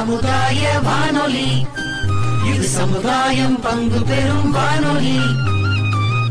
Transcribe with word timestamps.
சமுதாய 0.00 0.78
வானொலி. 0.82 1.66
இது 2.46 2.62
சமுதாயம் 2.62 3.60
பங்கு 3.60 4.02
பெறும் 4.02 4.50
வானொலி. 4.50 5.20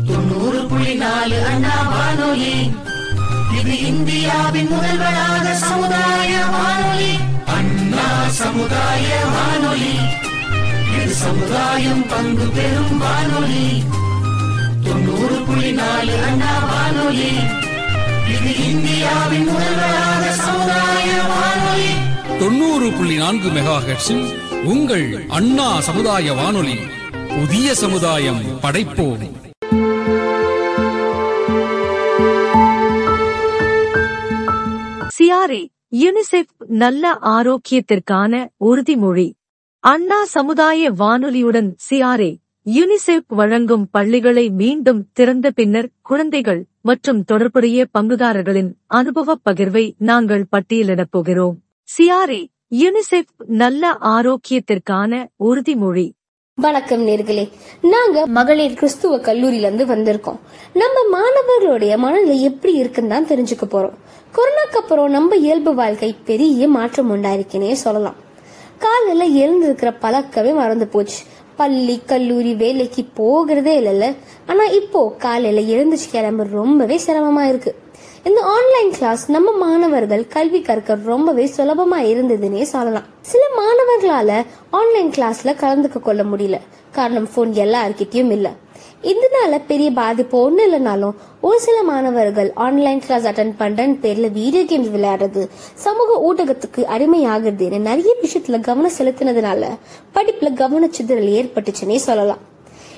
தொண்ணூறு 0.06 0.66
புள்ளி 0.66 0.94
நாலு 0.94 1.44
அண்ணா 1.44 1.82
வானொலி. 1.82 2.70
இது 3.58 3.80
இந்தியாவின் 3.80 4.68
முதல்வராக 4.68 5.54
சமுதாய 5.54 6.44
வானொலி. 6.44 7.18
அண்ணா 7.46 8.28
சமுதாய 8.28 9.18
வானொலி. 9.34 9.94
இது 11.02 11.14
சமுதாயம் 11.14 12.06
பங்கு 12.06 12.44
பெறும் 12.44 12.98
வானொலி. 12.98 13.84
தொண்ணூறு 14.84 15.42
புள்ளி 15.46 15.72
நாலு 15.72 16.24
அண்ணா 16.24 16.58
வானொலி. 16.58 17.32
இது 18.28 18.68
இந்தியாவின் 18.68 19.48
முதல்வராக 19.48 20.32
சமுதாய 20.32 21.22
வானொலி. 21.22 22.09
தொண்ணூறு 22.40 22.90
புள்ளி 22.90 23.16
நான்கு 23.16 23.48
மெகா 23.48 23.76
ஹெட்ஸில் 23.86 24.34
உங்கள் 24.64 25.26
அண்ணா 25.28 25.80
சமுதாய 25.80 26.32
வானொலி 26.32 26.78
புதிய 27.28 27.74
சமுதாயம் 27.74 28.40
படைப்போம். 28.62 29.24
சியாரே 35.18 35.66
யுனிசெஃப் 35.96 36.54
நல்ல 36.66 37.18
ஆரோக்கியத்திற்கான 37.22 38.48
உறுதிமொழி. 38.64 39.32
அண்ணா 39.78 40.24
சமுதாய 40.24 40.92
வானொலியுடன் 40.92 41.74
சியாரே 41.90 42.36
யுனிசெஃப் 42.64 43.26
வழங்கும் 43.26 43.88
பள்ளிகளை 43.90 44.50
மீண்டும் 44.50 45.08
திறந்த 45.12 45.50
பின்னர் 45.50 45.90
குழந்தைகள் 46.02 46.66
மற்றும் 46.80 47.24
தொடர்புடைய 47.24 47.86
பங்குதாரர்களின் 47.98 48.72
அனுபவப் 48.86 49.40
பகிர்வை 49.50 49.92
நாங்கள் 49.98 50.46
பட்டியலிடப் 50.56 51.10
போகிறோம். 51.10 51.62
சியாரே 51.98 52.46
யுனிசெஃப் 52.70 53.28
நல்ல 53.46 53.90
ஆரோக்கியத்திற்கான 53.90 55.26
உறுதிமொழி. 55.44 56.10
வணக்கம் 56.54 57.06
நேர்களே 57.06 57.50
நாங்க 57.82 58.26
மகளிர் 58.26 58.74
கிறிஸ்துவ 58.74 59.18
கல்லூரியில 59.18 59.72
இருந்து 59.72 59.86
வந்திருக்கோம். 59.86 60.38
நம்ம 60.72 61.08
மாணவர்களுடைய 61.10 61.96
மனநிலை 61.96 62.42
எப்படி 62.42 62.72
இருக்குன்னு 62.74 63.08
தான் 63.08 63.26
தெரிஞ்சுக்க 63.26 63.74
போறோம். 63.74 63.94
கொரோனாக்கு 64.34 64.76
அப்புறம் 64.76 65.10
நம்ம 65.10 65.36
இயல்பு 65.36 65.74
வாழ்க்கை 65.74 66.16
பெரிய 66.24 66.68
மாற்றம் 66.68 67.10
உண்டாயிருக்குன்னே 67.10 67.72
சொல்லலாம். 67.72 68.14
காலையில 68.78 69.46
எழுந்திருக்கிற 69.46 69.96
பழக்கமே 70.00 70.52
மறந்து 70.52 70.86
போச்சு. 70.86 71.24
பள்ளி 71.56 72.00
கல்லூரி 72.06 72.54
வேலைக்கு 72.54 73.04
போகிறதே 73.04 73.80
இல்லைல்ல. 73.80 74.16
ஆனா 74.46 74.64
இப்போ 74.64 75.14
காலையில 75.18 75.82
எழுந்துச்சு 75.82 76.10
கிளம்ப 76.10 76.46
ரொம்பவே 76.50 77.00
சிரமமா 77.06 77.48
இருக்கு. 77.48 77.74
இந்த 78.24 78.40
ஆன்லைன் 78.42 78.90
கிளாஸ் 78.90 79.30
நம்ம 79.30 79.52
மாணவர்கள் 79.52 80.26
கல்வி 80.26 80.62
கற்க 80.62 80.98
ரொம்பவே 81.04 81.50
சுலபமா 81.56 81.98
இருந்ததுன்னே 82.12 82.62
சொல்லலாம். 82.62 83.02
சில 83.20 83.44
மாணவர்களால 83.58 84.44
ஆன்லைன் 84.70 85.10
கிளாஸ்ல 85.10 85.54
கலந்துக்க 85.60 86.00
கொள்ள 86.00 86.22
முடியல. 86.22 86.58
காரணம் 86.92 87.28
போன் 87.34 87.52
எல்லார்கிட்டயும் 87.52 88.30
இல்ல. 88.30 88.52
இதனால 89.02 89.60
பெரிய 89.66 89.90
பாதிப்பு 89.90 90.50
ஒண்ணு 90.50 90.60
இல்லைனாலும் 90.68 91.12
ஒரு 91.40 91.60
சில 91.60 91.82
மாணவர்கள் 91.82 92.52
ஆன்லைன் 92.54 93.00
கிளாஸ் 93.00 93.26
அட்டன் 93.26 93.54
பண்றேன்னு 93.58 93.96
பேர்ல 94.02 94.30
வீடியோ 94.32 94.62
கேம்ஸ் 94.62 94.92
விளையாடுறது 94.96 95.48
சமூக 95.74 96.34
ஊடகத்துக்கு 96.34 96.84
அடிமையாகிறதுன்னு 96.96 97.78
நிறைய 97.78 98.14
விஷயத்துல 98.22 98.60
கவனம் 98.60 98.96
செலுத்தினதுனால 98.98 99.66
படிப்புல 100.14 100.52
கவனச்சிதறல் 100.62 101.32
ஏற்பட்டுச்சுன்னே 101.40 101.96
சொல்லலாம். 101.96 102.48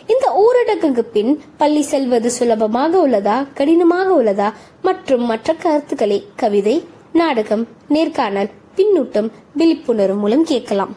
இந்த 0.07 0.27
ஊரடங்குக்கு 0.43 1.05
பின் 1.13 1.43
பள்ளி 1.57 1.83
செல்வது 1.83 2.31
சுலபமாக 2.31 3.09
உள்ளதா 3.09 3.47
கடினமாக 3.55 4.23
உள்ளதா 4.23 4.53
மற்றும் 4.93 5.25
மற்ற 5.27 5.53
கருத்துக்களை 5.53 6.27
கவிதை 6.37 6.85
நாடகம் 7.13 7.69
நேர்காணல் 7.89 8.51
பின்னூட்டம் 8.77 9.31
விழிப்புணர்வு 9.53 10.15
மூலம் 10.15 10.45
கேட்கலாம். 10.45 10.97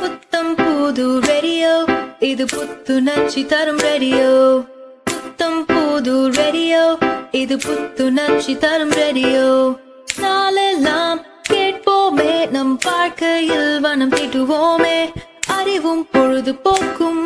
புத்தம் 0.00 0.54
புது 0.54 1.20
ரேடியோ 1.20 1.84
இது 2.18 2.44
புத்துணர்ச்சி 2.44 3.46
தரும் 3.46 3.78
ரேடியோ. 3.78 4.60
புத்தம் 5.04 5.64
புது 5.66 6.28
ரேடியோ 6.28 6.98
இது 7.30 7.56
புத்துணர்ச்சி 7.56 8.56
தரும் 8.56 8.90
ரேடியோ. 8.90 9.76
நாளெல்லாம் 10.20 11.20
கேட்போமே 11.50 12.48
நம் 12.48 12.78
வாழ்க்கையில் 12.84 13.80
வனம் 13.80 14.10
தீட்டுவோமே 14.10 15.12
அறிவும் 15.48 16.06
பொழுதுபோக்கும். 16.12 17.20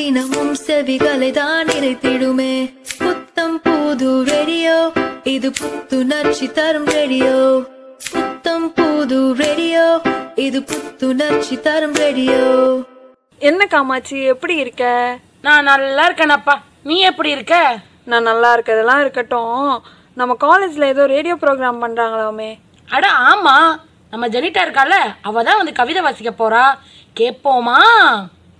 தினமும் 0.00 0.54
செவிகளை 0.66 1.30
தான் 1.30 1.66
இறைத்திடுமே. 1.66 2.74
புத்தம் 2.98 3.60
புது 3.62 4.24
ரேடியோ 4.24 4.92
இது 5.24 5.50
புத்துணர்ச்சி 5.50 6.52
தரும் 6.52 6.86
ரேடியோ 6.86 7.34
புத்தம் 8.12 8.72
புது 8.72 9.34
ரேடியோ 9.34 10.00
இது 10.34 10.62
புத்துணர்ச்சி 10.62 11.60
தரும் 11.60 11.92
ரேடியோ 11.92 12.40
என்ன 13.38 13.66
காமாட்சி 13.66 14.24
எப்படி 14.24 14.56
இருக்க? 14.56 14.84
நான் 15.42 15.62
நல்லா 15.62 16.08
இருக்கேனப்பா. 16.08 16.56
நீ 16.82 16.98
எப்படி 17.00 17.30
இருக்க? 17.30 17.76
நான் 18.04 18.22
நல்லா 18.22 18.56
இருக்கதெல்லாம் 18.56 19.00
இருக்கட்டும். 19.00 19.84
நம்ம 20.14 20.36
காலேஜ்ல 20.40 20.84
ஏதோ 20.84 21.06
ரேடியோ 21.06 21.34
ப்ரோக்ராம் 21.34 21.84
பண்றாங்களாமே. 21.84 22.58
அட 22.88 23.06
ஆமா. 23.12 23.56
நம்ம 24.10 24.28
ஜெனிட்டா 24.28 24.62
இருக்கால 24.66 24.94
அவ 25.22 25.42
தான் 25.42 25.56
வந்து 25.56 25.72
கவிதை 25.72 26.02
வாசிக்க 26.02 26.32
போறா. 26.32 26.66
கேப்போமா? 27.20 27.80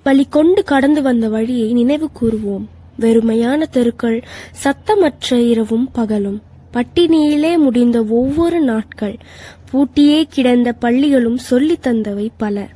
பலி 0.02 0.26
கொண்டு 0.30 0.64
கடந்து 0.64 1.02
வந்த 1.02 1.28
வழியை 1.28 1.72
நினைவு 1.72 2.08
கூறுவோம். 2.20 2.64
வெறுமையான 3.00 3.62
தெருக்கள் 3.70 4.24
சத்தமற்ற 4.64 5.34
இரவும் 5.48 5.90
பகலும். 5.92 6.42
பட்டினியிலே 6.72 7.58
முடிந்த 7.58 8.04
ஒவ்வொரு 8.04 8.60
நாட்கள் 8.60 9.18
பூட்டியே 9.70 10.26
கிடந்த 10.28 10.72
பள்ளிகளும் 10.72 11.36
சொல்லித் 11.36 11.86
தந்தவை 11.86 12.28
பல. 12.36 12.68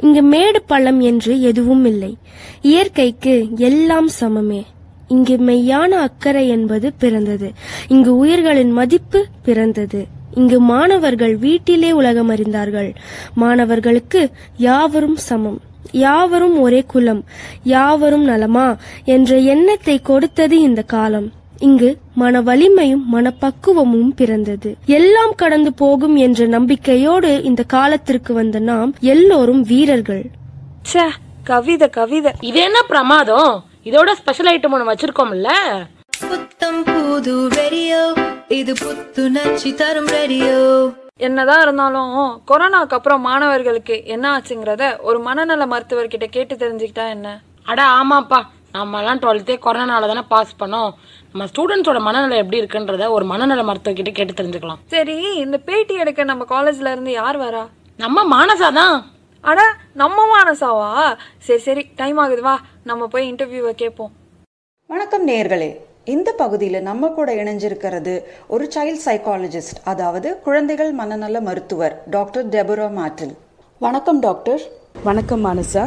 இங்கு 0.00 0.22
மேடு 0.22 0.62
பள்ளம் 0.62 1.00
என்று 1.00 1.40
எதுவும் 1.40 1.84
இல்லை. 1.84 2.16
இயற்கைக்கு 2.62 3.48
எல்லாம் 3.56 4.08
சமமே. 4.20 4.62
இங்கு 5.08 5.36
மெய்யான 5.36 5.88
அக்கறை 5.88 6.48
என்பது 6.48 6.92
பிறந்தது. 6.92 7.52
இங்கு 7.88 8.16
உயிர்களின் 8.16 8.70
மதிப்பு 8.70 9.26
பிறந்தது. 9.42 10.06
இங்கு 10.34 10.60
மாணவர்கள் 10.60 11.36
வீட்டிலே 11.36 11.92
உலகம் 11.92 12.30
அறிந்தார்கள் 12.30 12.94
மாணவர்களுக்கு 13.34 14.30
யாவரும் 14.56 15.16
சமம். 15.16 15.60
யாவரும் 15.92 16.60
ஒரே 16.60 16.84
குலம் 16.86 17.24
யாவரும் 17.62 18.24
நலமா 18.24 18.76
என்ற 19.04 19.38
எண்ணத்தை 19.38 20.00
கொடுத்தது 20.00 20.60
இந்த 20.60 20.82
காலம். 20.82 21.32
இங்கு 21.58 21.96
மன 22.14 22.40
வலிமையும் 22.40 23.04
மனப்பக்குவமும் 23.12 24.10
பிறந்தது. 24.16 24.76
எல்லாம் 24.86 25.34
கடந்து 25.34 25.72
போகும் 25.72 26.16
என்ற 26.16 26.46
நம்பிக்கையோடு 26.46 27.42
இந்த 27.42 27.62
காலத்திற்கு 27.62 28.34
வந்த 28.34 28.58
நாம் 28.58 28.94
எல்லோரும் 29.00 29.62
வீரர்கள். 29.62 30.24
ச்சே 30.92 31.06
கவிதை 31.44 31.90
கவிதை. 31.90 32.32
இது 32.40 32.60
என்ன 32.60 32.82
பிரமாதம்? 32.82 33.64
இதோட 33.84 34.12
ஸ்பெஷல் 34.12 34.46
ஐட்டம் 34.46 34.70
ஒன்று 34.70 34.90
வச்சிருக்கோம்ல. 34.92 35.48
புத்தம் 36.28 36.82
புது 36.84 37.48
ரேடியோ 37.48 38.12
இது 38.48 38.74
புத்துணர்ச்சி 38.74 39.74
தரும் 39.74 40.06
ரேடியோ. 40.06 40.92
என்னதான் 41.20 41.60
இருந்தாலும் 41.62 42.14
கொரோனாக்கு 42.50 42.94
அப்புறம் 42.96 43.20
மாணவர்களுக்கு 43.20 43.96
என்ன 44.14 44.24
ஆச்சுங்கிறத 44.36 44.84
ஒரு 45.08 45.18
மனநல 45.26 45.66
மருத்துவர்கிட்ட 45.72 46.26
கேட்டு 46.36 46.54
தெரிஞ்சுக்கிட்டா 46.62 47.04
என்ன? 47.16 47.28
அட 47.70 47.80
ஆமாப்பா. 47.98 48.40
நம்மலாம் 48.76 49.20
டுவெல்த்தே 49.22 49.56
கொரோனால 49.66 50.08
தானே 50.10 50.22
பாஸ் 50.32 50.58
பண்ணோம். 50.62 50.90
நம்ம 51.30 51.46
ஸ்டூடெண்ட்ஸோட 51.50 52.00
மனநிலை 52.00 52.38
எப்படி 52.38 52.60
இருக்குன்றத 52.62 53.10
ஒரு 53.10 53.24
மனநல 53.32 53.62
மருத்துவர்கிட்ட 53.68 54.12
கேட்டு 54.18 54.38
தெரிஞ்சுக்கலாம். 54.40 54.80
சரி 54.94 55.16
இந்த 55.44 55.58
பேட்டி 55.68 55.94
எடுக்க 55.94 56.24
நம்ம 56.32 56.46
காலேஜ்ல 56.54 56.92
இருந்து 56.94 57.12
யார் 57.20 57.38
வரா? 57.46 57.64
நம்ம 57.98 58.24
மானசா 58.34 58.72
தான். 58.80 58.96
அட 59.44 59.60
நம்ம 60.02 60.26
மானசாவா? 60.34 60.90
சரி 61.38 61.62
சரி 61.68 61.84
டைம் 61.96 62.18
ஆகுது. 62.18 62.42
வா 62.42 62.56
நம்ம 62.90 63.06
போய் 63.06 63.32
இன்டர்வியூவை 63.32 63.74
கேட்போம் 63.84 64.12
வணக்கம் 64.90 65.26
நேயர்களே 65.28 65.72
இந்த 66.06 66.32
பகுதியில் 66.32 66.82
நம்ம 66.82 67.08
கூட 67.08 67.34
இணைஞ்சிருக்கிறது 67.34 68.22
ஒரு 68.46 68.68
சைல்ட் 68.74 69.00
சைக்காலஜிஸ்ட் 69.04 69.78
அதாவது 69.84 70.38
குழந்தைகள் 70.44 70.92
மனநல 70.92 71.40
மருத்துவர் 71.40 72.02
டாக்டர் 72.10 72.48
டெபரா 72.48 72.92
மாட்டில் 72.92 73.34
வணக்கம் 73.78 74.18
டாக்டர் 74.18 74.60
வணக்கம் 75.02 75.44
மானசா 75.44 75.84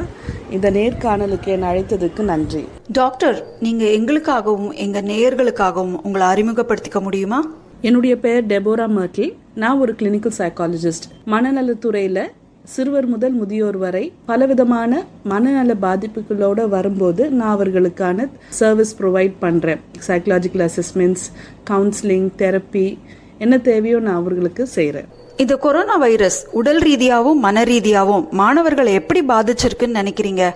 இந்த 0.50 0.72
நேர்காணலுக்கு 0.72 1.48
என்னை 1.48 1.70
அழைத்ததுக்கு 1.70 2.22
நன்றி. 2.22 2.68
டாக்டர் 2.92 3.44
நீங்க 3.60 3.86
எங்களுக்காகவும் 3.86 4.74
எங்க 4.74 5.02
நேயர்களுக்காகவும் 5.02 5.96
உங்களை 6.04 6.28
அறிமுகப்படுத்திக்க 6.28 7.02
முடியுமா? 7.02 7.40
என்னுடைய 7.82 8.20
பெயர் 8.20 8.46
டெபோரா 8.46 8.88
மர்டில் 8.98 9.34
நான் 9.56 9.80
ஒரு 9.80 9.96
கிளினிக்கல் 10.00 10.38
சைக்காலஜிஸ்ட் 10.38 11.08
மனநலத்துறையில 11.26 12.28
சிறுவர் 12.72 13.06
முதல் 13.06 13.34
முதியோர் 13.34 13.78
வரை 13.78 14.14
பலவிதமான 14.26 14.92
மனநல 15.24 15.74
பாதிப்புகளோட 15.82 16.62
வரும்போது 16.70 17.30
நான் 17.30 17.54
அவர்களுக்கான 17.58 18.26
சர்வீஸ் 18.60 18.92
ப்ரொவைட் 19.00 19.36
பண்றேன். 19.40 19.80
சைக்கலாஜிக்கல் 20.08 20.64
அசஸ்மெண்ட்ஸ் 20.68 21.26
கவுன்சிலிங் 21.70 22.28
தெரப்பி 22.38 22.98
என்ன 23.38 23.58
தேவையோ 23.58 24.00
நான் 24.00 24.16
அவர்களுக்கு 24.16 24.68
செய்றேன். 24.76 25.08
இந்த 25.38 25.56
கொரோனா 25.56 25.96
வைரஸ் 25.96 26.40
உடல் 26.52 26.82
ரீதியாவும் 26.82 27.42
மன 27.46 27.64
ரீதியாவும் 27.64 28.26
மாணவர்களை 28.32 28.94
எப்படி 28.94 29.22
பாதிச்சிருக்குன்னு 29.28 30.00
நினைக்கிறீங்க? 30.02 30.52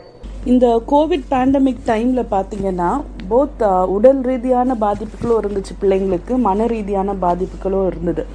இந்த 0.45 0.83
கோவிட் 0.87 1.27
பேண்டமிக் 1.31 1.85
டைம்ல 1.85 2.21
பாத்தீங்கன்னா 2.31 2.91
போத் 3.29 3.63
உடல் 3.97 4.21
ரீதியான 4.21 4.75
பாதிப்புகளும் 4.75 5.41
இருந்துச்சு. 5.41 5.75
பிள்ளைங்களுக்கு 5.81 6.37
மன 6.47 6.67
ரீதியான 6.67 7.13
பாதிப்புகளும் 7.13 7.87
இருந்தது. 7.87 8.25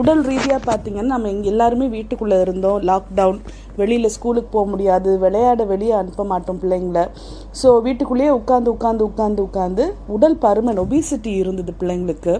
உடல் 0.00 0.22
ரீதியாக 0.30 0.60
பார்த்தீங்கன்னா 0.68 1.12
நம்ம 1.14 1.30
இங்கே 1.34 1.48
எல்லாருமே 1.54 1.86
வீட்டுக்குள்ளே 1.96 2.36
இருந்தோம். 2.44 2.78
லாக்டவுன் 2.90 3.40
வெளியில் 3.80 4.12
ஸ்கூலுக்கு 4.16 4.50
போக 4.54 4.66
முடியாது. 4.72 5.10
விளையாட 5.24 5.64
வெளியே 5.72 5.94
அனுப்ப 6.00 6.24
மாட்டோம் 6.32 6.60
பிள்ளைங்கள. 6.62 7.00
ஸோ 7.60 7.68
வீட்டுக்குள்ளேயே 7.86 8.30
உட்காந்து 8.40 8.70
உட்காந்து 8.76 9.04
உட்காந்து 9.10 9.42
உட்காந்து 9.48 9.86
உடல் 10.16 10.38
பருமன் 10.44 10.80
ஒபிசிட்டி 10.84 11.32
இருந்தது 11.42 11.74
பிள்ளைங்களுக்கு. 11.80 12.34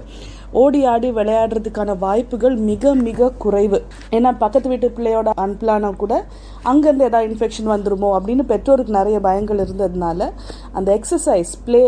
ஓடி 0.62 0.80
ஆடி 0.92 1.08
விளையாடுறதுக்கான 1.18 1.90
வாய்ப்புகள் 2.06 2.56
மிக 2.70 2.94
மிக 3.06 3.28
குறைவு. 3.44 3.78
ஏன்னா 4.16 4.30
பக்கத்து 4.42 4.70
வீட்டு 4.72 4.88
பிள்ளையோட 4.96 5.30
அனுப்பலானா 5.44 5.90
கூட 6.02 6.14
அங்கேருந்து 6.70 7.08
ஏதாவது 7.10 7.28
இன்ஃபெக்ஷன் 7.30 7.70
வந்துருமோ 7.74 8.10
அப்படின்னு 8.18 8.44
பெற்றோருக்கு 8.52 8.98
நிறைய 8.98 9.18
பயங்கள் 9.28 9.62
இருந்ததுனால 9.64 10.30
அந்த 10.78 10.88
எக்ஸசைஸ் 10.98 11.52
ப்ளே 11.66 11.84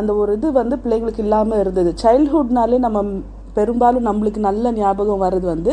அந்த 0.00 0.10
ஒரு 0.20 0.32
இது 0.38 0.48
வந்து 0.60 0.76
பிள்ளைங்களுக்கு 0.84 1.24
இல்லாமல் 1.26 1.62
இருந்தது. 1.64 1.90
சைல்ட்ஹுட்னாலே 2.04 2.78
நம்ம 2.86 3.02
பெரும்பாலும் 3.58 4.06
நம்மளுக்கு 4.08 4.40
நல்ல 4.48 4.72
ஞாபகம் 4.80 5.24
வர்றது 5.24 5.46
வந்து 5.54 5.72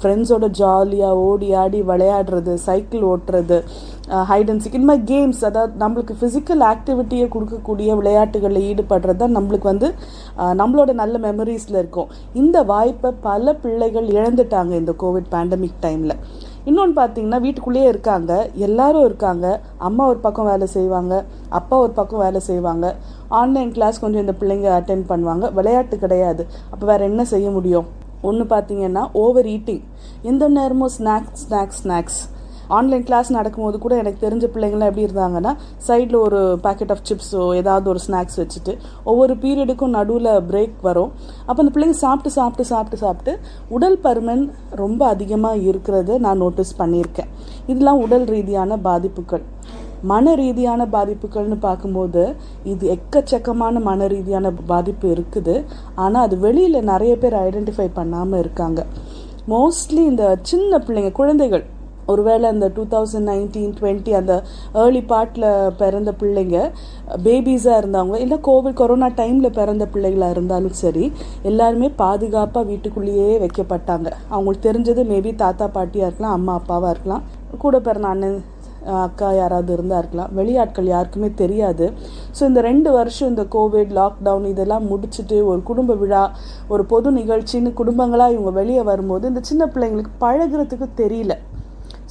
ஃப்ரெண்ட்ஸோட 0.00 0.48
ஜாலியாக 0.60 1.22
ஓடி 1.28 1.48
ஆடி 1.62 1.80
விளையாடுறது 1.90 2.54
சைக்கிள் 2.66 3.04
ஓட்டுறது 3.12 3.58
ஹைட் 4.30 4.50
அண்ட் 4.52 4.66
இந்த 4.76 4.86
மாதிரி 4.88 5.04
கேம்ஸ் 5.10 5.42
அதாவது 5.48 5.72
நம்மளுக்கு 5.82 6.14
ஃபிசிக்கல் 6.20 6.62
ஆக்டிவிட்டியை 6.72 7.26
கொடுக்கக்கூடிய 7.34 7.96
விளையாட்டுகளில் 8.00 8.66
ஈடுபடுறது 8.70 9.20
தான் 9.22 9.36
நம்மளுக்கு 9.38 9.68
வந்து 9.72 9.88
நம்மளோட 10.60 10.90
நல்ல 11.02 11.18
மெமரிஸில் 11.26 11.78
இருக்கும். 11.82 12.08
இந்த 12.40 12.58
வாய்ப்பை 12.72 13.10
பல 13.28 13.54
பிள்ளைகள் 13.64 14.08
இழந்துட்டாங்க 14.18 14.72
இந்த 14.82 14.94
கோவிட் 15.02 15.30
பேண்டமிக் 15.34 15.82
டைமில் 15.84 16.16
இன்னொன்று 16.68 16.94
பார்த்தீங்கன்னா 16.98 17.38
வீட்டுக்குள்ளேயே 17.44 17.86
இருக்காங்க. 17.92 18.32
எல்லாரும் 18.66 19.06
இருக்காங்க. 19.08 19.46
அம்மா 19.88 20.02
ஒரு 20.12 20.20
பக்கம் 20.26 20.50
வேலை 20.52 20.66
செய்வாங்க. 20.74 21.14
அப்பா 21.58 21.76
ஒரு 21.84 21.92
பக்கம் 21.98 22.22
வேலை 22.24 22.40
செய்வாங்க. 22.48 22.86
ஆன்லைன் 23.38 23.72
கிளாஸ் 23.76 24.02
கொஞ்சம் 24.02 24.24
இந்த 24.24 24.34
பிள்ளைங்க 24.40 24.68
அட்டென்ட் 24.78 25.08
பண்ணுவாங்க. 25.12 25.46
விளையாட்டு 25.58 25.96
கிடையாது. 26.04 26.42
அப்போ 26.72 26.84
வேறு 26.90 27.08
என்ன 27.10 27.24
செய்ய 27.32 27.48
முடியும்? 27.56 27.88
ஒன்று 28.28 28.44
பார்த்தீங்கன்னா 28.52 29.02
ஓவர் 29.22 29.48
ஈட்டிங் 29.54 29.84
எந்த 30.30 30.44
நேரமும் 30.58 30.92
snacks 30.98 31.40
snacks 31.44 31.80
snacks 31.82 32.20
online 32.78 33.04
class 33.06 33.28
நடக்கும்போது 33.36 33.76
கூட 33.84 33.94
எனக்கு 34.00 34.18
தெரிஞ்ச 34.24 34.44
பிள்ளைங்களாம் 34.54 34.90
எப்படி 34.90 35.06
இருந்தாங்கன்னா 35.06 35.52
சைடில் 35.86 36.18
ஒரு 36.26 36.40
பாக்கெட் 36.64 36.92
ஆஃப் 36.94 37.02
சிப்ஸோ 37.08 37.44
ஏதாவது 37.60 37.86
ஒரு 37.92 38.00
ஸ்நாக்ஸ் 38.04 38.38
வச்சுட்டு 38.40 38.72
ஒவ்வொரு 39.10 39.34
பீரியடுக்கும் 39.44 39.96
நடுவில் 39.98 40.28
பிரேக் 40.50 40.76
வரும். 40.88 41.10
அப்போ 41.46 41.58
அந்த 41.62 41.72
பிள்ளைங்க 41.76 41.96
சாப்பிட்டு 42.04 42.32
சாப்பிட்டு 42.36 42.66
சாப்பிட்டு 42.72 42.98
சாப்பிட்டு 43.04 43.32
உடல் 43.76 43.98
பருமன் 44.04 44.44
ரொம்ப 44.82 45.00
அதிகமாக 45.14 45.64
இருக்கிறத 45.70 46.18
நான் 46.26 46.42
நோட்டீஸ் 46.44 46.72
பண்ணியிருக்கேன். 46.82 47.32
இதெல்லாம் 47.70 48.02
உடல் 48.04 48.26
ரீதியான 48.34 48.78
பாதிப்புகள். 48.88 49.44
மன 50.12 50.34
ரீதியான 50.34 50.86
பாதிப்புகள்னு 50.94 51.58
பார்க்கும்போது 51.66 52.22
இது 52.64 52.86
எக்கச்சக்கமான 52.96 53.82
மன 53.88 54.06
ரீதியான 54.06 54.52
பாதிப்பு 54.72 55.08
இருக்குது. 55.16 55.56
ஆனால் 55.94 56.24
அது 56.26 56.38
வெளியில் 56.46 56.88
நிறைய 56.92 57.16
பேர் 57.18 57.40
ஐடென்டிஃபை 57.46 57.90
பண்ணாமல் 57.98 58.38
இருக்காங்க. 58.38 58.86
மோஸ்ட்லி 59.54 60.02
இந்த 60.12 60.24
சின்ன 60.42 60.78
பிள்ளைங்க 60.86 61.12
குழந்தைகள். 61.20 61.66
ஒருவேளை 62.12 62.46
அந்த 62.50 62.66
டூ 62.76 62.82
தௌசண்ட் 62.92 63.28
நைன்டீன் 63.30 63.74
டுவெண்ட்டி 63.80 64.12
அந்த 64.18 64.34
ஏர்லி 64.82 65.02
பார்ட்டில் 65.10 65.74
பிறந்த 65.80 66.10
பிள்ளைங்க 66.20 66.58
பேபிஸாக 67.26 67.80
இருந்தவங்க 67.80 68.16
இல்லை 68.24 68.38
கோவிட் 68.48 68.78
கொரோனா 68.80 69.08
டைமில் 69.20 69.56
பிறந்த 69.58 69.86
பிள்ளைகளாக 69.92 70.34
இருந்தாலும் 70.36 70.76
சரி 70.80 71.04
எல்லாருமே 71.50 71.90
பாதுகாப்பாக 72.02 72.68
வீட்டுக்குள்ளேயே 72.70 73.28
வைக்கப்பட்டாங்க. 73.44 74.08
அவங்களுக்கு 74.28 74.66
தெரிஞ்சது 74.68 75.04
மேபி 75.12 75.32
தாத்தா 75.44 75.68
பாட்டியாக 75.76 76.08
இருக்கலாம் 76.08 76.36
அம்மா 76.38 76.54
அப்பாவாக 76.60 76.94
இருக்கலாம். 76.94 77.22
கூட 77.58 77.76
பிறந்த 77.80 78.08
அண்ணன் 78.14 78.40
அக்கா 78.86 79.32
யாராவது 79.32 79.72
இருந்தா 79.72 79.98
இருக்கலாம். 79.98 80.30
வெளியாட்கள் 80.34 80.92
யாருக்குமே 80.94 81.30
தெரியாது. 81.34 81.92
ஸோ 82.38 82.42
இந்த 82.44 82.60
ரெண்டு 82.60 82.92
வருஷம் 82.92 83.28
இந்த 83.28 83.44
கோவிட் 83.56 83.92
லாக்டவுன் 84.00 84.46
இதெல்லாம் 84.52 84.88
முடிச்சுட்டு 84.92 85.38
ஒரு 85.50 85.62
குடும்ப 85.62 85.94
விழா 85.94 86.22
ஒரு 86.68 86.84
பொது 86.84 87.10
நிகழ்ச்சின்னு 87.12 87.72
குடும்பங்களாக 87.80 88.34
இவங்க 88.36 88.50
வெளியே 88.50 88.82
வரும்போது 88.82 89.28
இந்த 89.28 89.40
சின்ன 89.40 89.66
பிள்ளைங்களுக்கு 89.74 90.14
பழகுறதுக்கு 90.26 90.88
தெரியல. 91.02 91.36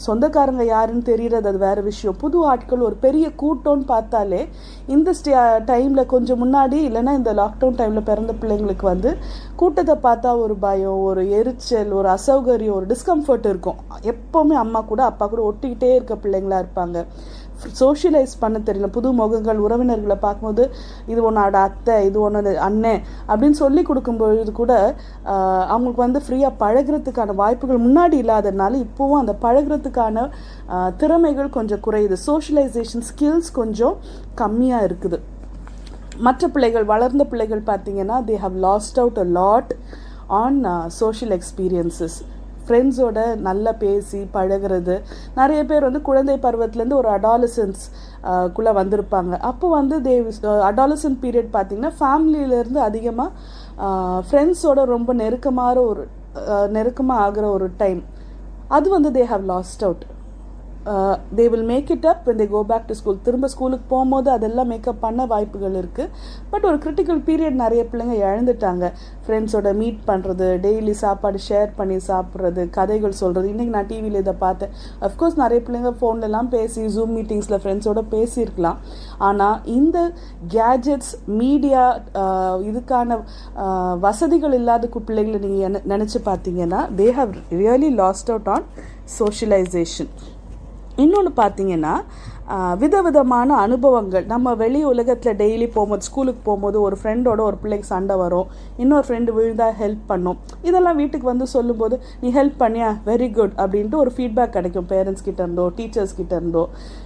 சொந்தக்காரங்க 0.05 0.63
யாருன்னு 0.65 1.03
தெரியறது 1.11 1.47
அது 1.51 1.59
வேற 1.65 1.79
விஷயம். 1.89 2.17
புது 2.23 2.37
ஆட்கள் 2.51 2.85
ஒரு 2.87 2.95
பெரிய 3.05 3.25
கூட்டம்னு 3.41 3.85
பார்த்தாலே 3.93 4.41
இந்த 4.95 5.09
ஸ்டே 5.19 5.33
டைமில் 5.71 6.11
கொஞ்சம் 6.13 6.41
முன்னாடி 6.43 6.77
இல்லைன்னா 6.87 7.13
இந்த 7.19 7.33
லாக்டவுன் 7.41 7.79
டைமில் 7.81 8.07
பிறந்த 8.09 8.33
பிள்ளைங்களுக்கு 8.41 8.85
வந்து 8.91 9.11
கூட்டத்தை 9.55 9.95
பார்த்தா 10.03 10.31
ஒரு 10.43 10.55
பயம் 10.65 11.01
ஒரு 11.09 11.23
எரிச்சல் 11.39 11.91
ஒரு 11.99 12.09
அசௌகரியம் 12.09 12.77
ஒரு 12.79 12.87
டிஸ்கம்ஃபர்ட் 12.93 13.49
இருக்கும். 13.53 13.79
எப்போவுமே 14.13 14.57
அம்மா 14.65 14.81
கூட 14.91 15.03
அப்பா 15.03 15.27
கூட 15.27 15.43
ஒட்டிக்கிட்டே 15.49 15.91
இருக்க 15.95 16.15
பிள்ளைங்களா 16.23 16.59
இருப்பாங்க. 16.63 16.97
சோஷியலைஸ் 17.79 18.33
பண்ண 18.43 18.57
தெரியல. 18.67 18.87
புது 18.97 19.09
முகங்கள் 19.19 19.63
உறவினர்களை 19.65 20.17
பார்க்கும்போது 20.25 20.63
இது 21.11 21.19
உன்னோட 21.29 21.55
அத்தை 21.67 21.95
இது 22.07 22.17
உன்னோட 22.25 22.53
அண்ணன் 22.67 23.01
அப்படின்னு 23.29 23.57
சொல்லி 23.63 23.81
கொடுக்கும்பொழுது 23.89 24.53
கூட 24.61 24.73
அவங்களுக்கு 25.73 26.05
வந்து 26.05 26.21
ஃப்ரீயாக 26.25 26.59
பழகுறதுக்கான 26.63 27.35
வாய்ப்புகள் 27.41 27.83
முன்னாடி 27.87 28.17
இல்லாததுனால 28.23 28.79
இப்போவும் 28.85 29.21
அந்த 29.21 29.35
பழகுறதுக்கான 29.45 30.27
திறமைகள் 31.01 31.55
கொஞ்சம் 31.57 31.83
குறையுது. 31.87 32.17
சோஷியலைசேஷன் 32.29 33.05
ஸ்கில்ஸ் 33.09 33.51
கொஞ்சம் 33.59 33.97
கம்மியாக 34.41 34.87
இருக்குது. 34.89 35.19
மற்ற 36.27 36.47
பிள்ளைகள் 36.53 36.85
வளர்ந்த 36.93 37.23
பிள்ளைகள் 37.31 37.61
பார்த்தீங்கன்னா 37.69 38.17
they 38.29 38.35
have 38.45 38.57
lost 38.67 38.97
out 39.03 39.19
a 39.23 39.27
lot 39.39 39.71
on 40.41 40.59
social 41.01 41.33
experiences 41.37 42.17
ஃப்ரெண்ட்ஸோட 42.69 43.19
நல்லா 43.47 43.71
பேசி 43.83 44.19
பழகுறது. 44.33 44.95
நிறைய 45.39 45.61
பேர் 45.69 45.87
வந்து 45.87 46.01
குழந்தை 46.09 46.35
பருவத்துலேருந்து 46.45 46.99
ஒரு 47.01 47.09
அடாலசன்ஸ் 47.17 47.83
குள்ளே 48.55 48.73
வந்திருப்பாங்க. 48.79 49.33
அப்போ 49.51 49.67
வந்து 49.77 49.97
தே 50.07 50.15
அடாலசன் 50.69 51.19
பீரியட் 51.23 51.51
பார்த்திங்கன்னா 51.55 51.93
ஃபேமிலியிலேருந்து 51.99 52.81
அதிகமாக 52.89 53.29
ஃப்ரெண்ட்ஸோட 54.29 54.79
ரொம்ப 54.95 55.13
நெருக்கமான 55.23 55.75
ஒரு 55.91 56.05
நெருக்கமாக 56.77 57.25
ஆகிற 57.25 57.45
ஒரு 57.57 57.67
டைம் 57.83 58.01
அது 58.77 58.87
வந்து 58.95 59.09
they 59.15 59.23
have 59.33 59.45
lost 59.51 59.83
out 59.85 60.03
they 60.85 61.49
will 61.49 61.63
make 61.63 61.89
it 61.89 62.05
up 62.05 62.27
when 62.27 62.37
they 62.37 62.63
back 62.63 62.85
to 62.85 62.93
school 62.93 63.21
திரும்ப 63.23 63.47
ஸ்கூலுக்கு 63.47 63.85
போகும்போது 63.87 64.29
அதெல்லாம் 64.29 64.67
மேக்கப் 64.67 65.01
பண்ண 65.01 65.25
வாய்ப்புகள் 65.25 65.73
இருக்குது 65.73 66.09
பட் 66.49 66.65
ஒரு 66.65 66.75
கிரிட்டிக்கல் 66.75 67.21
பீரியட் 67.25 67.51
நிறைய 67.51 67.85
பிள்ளைங்க 67.91 68.15
இழந்துட்டாங்க. 68.29 68.91
ஃப்ரெண்ட்ஸோட 69.27 69.73
மீட் 69.73 69.99
பண்ணுறது 70.07 70.45
டெய்லி 70.65 70.91
சாப்பாடு 70.91 71.39
ஷேர் 71.49 71.69
பண்ணி 71.75 71.95
சாப்பிட்றது 71.95 72.69
கதைகள் 72.69 73.11
சொல்கிறது 73.11 73.53
இன்றைக்கி 73.53 73.67
நான் 73.67 73.85
டிவியில் 73.85 74.19
இதை 74.19 74.33
பார்த்தேன். 74.33 74.69
அஃப்கோர்ஸ் 75.01 75.35
நிறைய 75.35 75.63
பிள்ளைங்க 75.67 75.93
ஃபோன்லலாம் 76.01 76.47
பேசி 76.47 76.85
ஜூம் 76.85 77.15
மீட்டிங்ஸில் 77.15 77.59
ஃப்ரெண்ட்ஸோட 77.63 78.03
பேசியிருக்கலாம். 78.11 78.77
ஆனால் 79.17 79.61
இந்த 79.65 80.11
கேஜெட்ஸ் 80.49 81.13
மீடியா 81.25 82.01
uh, 82.13 82.55
இதுக்கான 82.69 83.23
uh, 83.57 83.99
வசதிகள் 83.99 84.53
இல்லாத 84.53 84.87
கு- 84.87 85.07
பிள்ளைங்களை 85.07 85.39
நீங்கள் 85.39 85.81
நினச்சி 85.87 86.17
பார்த்தீங்கன்னா 86.25 86.89
they 86.97 87.11
have 87.11 87.29
really 87.49 87.93
lost 87.93 88.29
out 88.29 88.47
on 88.47 88.63
socialisation 89.19 90.07
இன்னொன்று 91.03 91.31
பார்த்தீங்கன்னா 91.43 91.95
விதவிதமான 92.81 93.49
அனுபவங்கள். 93.63 94.23
நம்ம 94.31 94.53
வெளி 94.61 94.79
உலகத்தில் 94.91 95.37
டெய்லி 95.41 95.65
போகும்போது 95.73 96.05
ஸ்கூலுக்கு 96.07 96.41
போகும்போது 96.47 96.77
ஒரு 96.85 96.95
ஃப்ரெண்டோட 96.99 97.41
ஒரு 97.47 97.57
பிள்ளைக்கு 97.63 97.87
சண்டை 97.91 98.15
வரும். 98.21 98.47
இன்னொரு 98.83 99.05
ஃப்ரெண்டு 99.07 99.33
விழுந்தா 99.35 99.67
ஹெல்ப் 99.81 100.05
பண்ணும். 100.11 100.37
இதெல்லாம் 100.67 100.97
வீட்டுக்கு 101.01 101.27
வந்து 101.31 101.47
சொல்லும்போது 101.53 101.95
நீ 102.21 102.29
ஹெல்ப் 102.37 102.57
பண்ணியா? 102.63 102.89
வெரி 103.09 103.27
குட் 103.35 103.53
அப்படின்ட்டு 103.63 103.99
ஒரு 104.03 104.13
ஃபீட்பேக் 104.15 104.55
கிடைக்கும் 104.55 104.87
பேரண்ட்ஸ் 104.93 105.25
கிட்ட 105.27 105.39
இருந்தோ 105.45 105.65
டீச்சர்ஸ் 105.79 106.15
கிட்ட 106.19 106.33
இருந்தோ. 106.41 106.63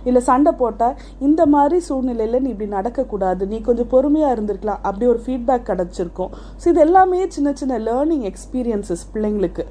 இல்லை 0.10 0.22
சண்டை 0.30 0.54
போட்டால் 0.62 0.96
இந்த 1.28 1.42
மாதிரி 1.56 1.80
சூழ்நிலையில் 1.90 2.42
நீ 2.46 2.50
இப்படி 2.56 2.70
நடக்கக்கூடாது. 2.78 3.44
நீ 3.54 3.60
கொஞ்சம் 3.68 3.92
பொறுமையாக 3.96 4.36
இருந்திருக்கலாம். 4.38 4.82
அப்படி 4.90 5.08
ஒரு 5.14 5.22
ஃபீட்பேக் 5.26 5.70
கிடச்சிருக்கும். 5.72 6.32
ஸோ 6.62 6.68
இது 6.74 6.84
எல்லாமே 6.88 7.22
சின்ன 7.38 7.56
சின்ன 7.64 7.82
லேர்னிங் 7.90 8.26
எக்ஸ்பீரியன்சஸ் 8.32 9.06
பிள்ளைங்களுக்கு. 9.16 9.66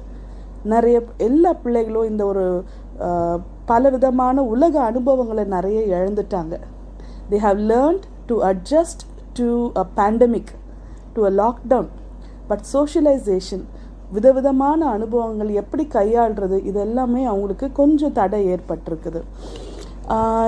நிறைய 0.75 0.97
எல்லா 1.29 1.53
பிள்ளைகளும் 1.65 2.09
இந்த 2.13 2.23
ஒரு 2.33 2.45
பல 3.71 3.89
விதமான 3.95 4.43
உலக 4.53 4.75
அனுபவங்களை 4.89 5.43
நிறைய 5.55 5.79
இழந்துட்டாங்க. 5.95 6.55
They 7.31 7.37
have 7.45 7.59
learnt 7.71 8.05
to 8.29 8.35
adjust 8.51 9.03
to 9.39 9.47
a 9.81 9.85
pandemic 9.99 10.51
to 11.15 11.21
a 11.29 11.31
lockdown 11.41 11.89
but 12.49 12.63
socialisation 12.73 13.63
விதவிதமான 14.15 14.79
அனுபவங்கள் 14.95 15.51
எப்படி 15.61 15.83
கையாளுறது 15.97 16.57
இது 16.69 16.79
எல்லாமே 16.87 17.21
அவங்களுக்கு 17.31 17.67
கொஞ்சம் 17.81 18.15
தடை 18.19 18.39
ஏற்பட்டிருக்குது. 18.53 19.21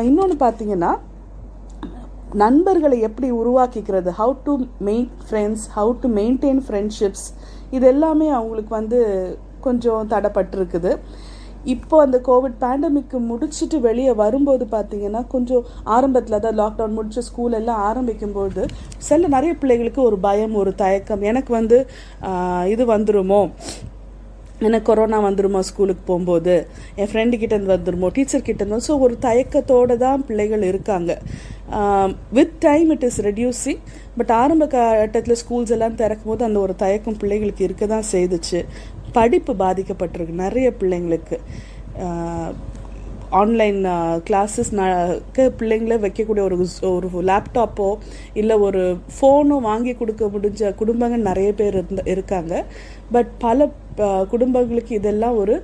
இன்னொன்று 0.07 0.35
பார்த்தீங்கன்னா 0.45 0.91
நண்பர்களை 2.43 2.97
எப்படி 3.07 3.27
உருவாக்கிக்கிறது 3.41 4.11
how 4.19 4.35
to 4.47 4.53
main 4.87 5.09
friends 5.27 5.65
how 5.75 5.93
to 6.03 6.07
maintain 6.19 6.61
friendships 6.67 7.27
இது 7.75 7.85
எல்லாமே 7.93 8.27
அவங்களுக்கு 8.39 8.71
வந்து 8.79 8.99
கொஞ்சம் 9.65 10.09
தடைப்பட்டிருக்குது. 10.13 10.91
இப்போ 11.73 11.95
அந்த 12.05 12.17
கோவிட் 12.27 12.57
பேண்டமிக் 12.63 13.15
முடிச்சுட்டு 13.29 13.77
வெளியே 13.87 14.13
வரும்போது 14.23 14.65
பார்த்தீங்கன்னா 14.75 15.21
கொஞ்சம் 15.33 15.65
ஆரம்பத்தில் 15.95 16.43
தான் 16.45 16.59
லாக்டவுன் 16.61 16.95
முடிச்சு 16.97 17.23
ஸ்கூல் 17.29 17.57
எல்லாம் 17.59 17.81
ஆரம்பிக்கும்போது 17.89 18.63
சில 19.07 19.27
நிறைய 19.35 19.53
பிள்ளைகளுக்கு 19.63 20.01
ஒரு 20.09 20.19
பயம் 20.27 20.55
ஒரு 20.61 20.73
தயக்கம். 20.83 21.25
எனக்கு 21.31 21.53
வந்து 21.59 21.79
இது 22.75 22.85
வந்துருமோ? 22.95 23.41
எனக்கு 24.65 24.87
கொரோனா 24.89 25.17
வந்துருமா 25.25 25.61
ஸ்கூலுக்கு 25.69 26.03
போகும்போது? 26.09 26.53
என் 26.99 27.09
ஃப்ரெண்டு 27.11 27.39
கிட்டேருந்து 27.39 27.73
வந்துருமோ? 27.73 28.09
டீச்சர் 28.17 28.45
கிட்டேருந்து 28.47 28.85
ஸோ 28.87 28.93
ஒரு 29.05 29.15
தயக்கத்தோடு 29.25 29.95
தான் 30.03 30.23
பிள்ளைகள் 30.27 30.63
இருக்காங்க. 30.69 31.11
With 32.37 32.55
time 32.65 32.89
it 32.95 33.05
is 33.07 33.19
reducing 33.27 33.81
but 34.19 34.31
ஆரம்ப 34.41 34.65
கட்டத்தில் 34.73 35.39
ஸ்கூல்ஸ் 35.41 35.73
எல்லாம் 35.75 35.97
திறக்கும் 36.01 36.31
போது 36.31 36.45
அந்த 36.47 36.59
ஒரு 36.65 36.73
தயக்கம் 36.83 37.17
பிள்ளைகளுக்கு 37.21 37.63
இருக்க 37.67 37.85
தான் 37.93 38.07
செய்துச்சு. 38.13 38.61
படிப்பு 39.17 39.53
பாதிக்கப்பட்டிருக்கு 39.65 40.41
நிறைய 40.45 40.69
பிள்ளைங்களுக்கு. 40.79 41.37
ஆன்லைன் 43.39 43.79
கிளாஸஸ் 44.27 44.69
பிள்ளைங்கள 45.59 45.95
வைக்கக்கூடிய 46.03 46.43
ஒரு 46.47 46.57
ஒரு 46.89 47.23
லேப்டாப்போ 47.29 47.87
இல்லை 48.41 48.55
ஒரு 48.67 48.81
ஃபோனோ 49.15 49.55
வாங்கி 49.69 49.93
கொடுக்க 50.01 50.25
முடிஞ்ச 50.35 50.69
குடும்பங்கள் 50.81 51.27
நிறைய 51.29 51.49
பேர் 51.59 51.77
இருந்த 51.79 52.03
இருக்காங்க. 52.13 52.53
பட் 53.15 53.31
பல 53.45 53.67
குடும்பங்களுக்கு 54.33 54.93
இதெல்லாம் 54.99 55.35
ஒரு 55.41 55.55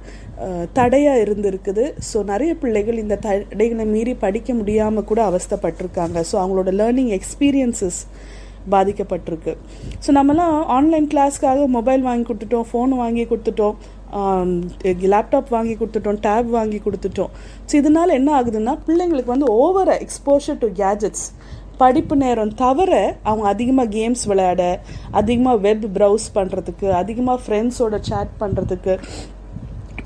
தடையாக 0.78 1.24
இருந்திருக்குது. 1.26 1.86
ஸோ 2.10 2.18
நிறைய 2.32 2.52
பிள்ளைகள் 2.62 3.02
இந்த 3.04 3.16
தடைகளை 3.28 3.86
மீறி 3.94 4.14
படிக்க 4.26 4.54
முடியாமல் 4.60 5.08
கூட 5.12 5.22
அவஸ்தப்பட்டிருக்காங்க. 5.30 6.18
ஸோ 6.32 6.36
அவங்களோட 6.42 6.72
லேர்னிங் 6.82 7.12
எக்ஸ்பீரியன்சஸ் 7.20 8.02
பாதிக்கப்பட்டிருக்கு. 8.74 9.54
ஸோ 10.04 10.10
நம்மலாம் 10.20 10.56
ஆன்லைன் 10.78 11.08
கிளாஸ்க்காக 11.14 11.68
மொபைல் 11.78 12.04
வாங்கி 12.10 12.26
கொடுத்துட்டோம் 12.30 12.68
ஃபோன் 12.72 12.94
வாங்கி 13.02 13.26
கொடுத்துட்டோம் 13.32 13.78
லேப்டாப் 15.14 15.52
வாங்கி 15.56 15.76
கொடுத்துட்டோம் 15.82 16.22
டேப் 16.28 16.50
வாங்கி 16.58 16.80
கொடுத்துட்டோம். 16.86 17.32
ஸோ 17.70 17.74
இதனால 17.82 18.14
என்ன 18.20 18.30
ஆகுதுன்னா 18.40 18.76
பிள்ளைங்களுக்கு 18.88 19.34
வந்து 19.36 19.50
ஓவர் 19.64 19.92
எக்ஸ்போஷர் 20.06 20.62
டு 20.64 20.70
கேஜெட்ஸ் 20.82 21.26
படிப்பு 21.82 22.16
நேரம் 22.24 22.56
தவிர 22.64 22.94
அவங்க 23.30 23.46
அதிகமாக 23.54 23.90
கேம்ஸ் 23.98 24.24
விளையாட 24.32 24.64
அதிகமாக 25.20 25.62
வெப் 25.66 25.86
ப்ரௌஸ் 25.98 26.26
பண்ணுறதுக்கு 26.38 26.88
அதிகமாக 27.02 27.40
ஃப்ரெண்ட்ஸோட 27.46 27.98
சேட் 28.10 28.34
பண்ணுறதுக்கு 28.42 28.96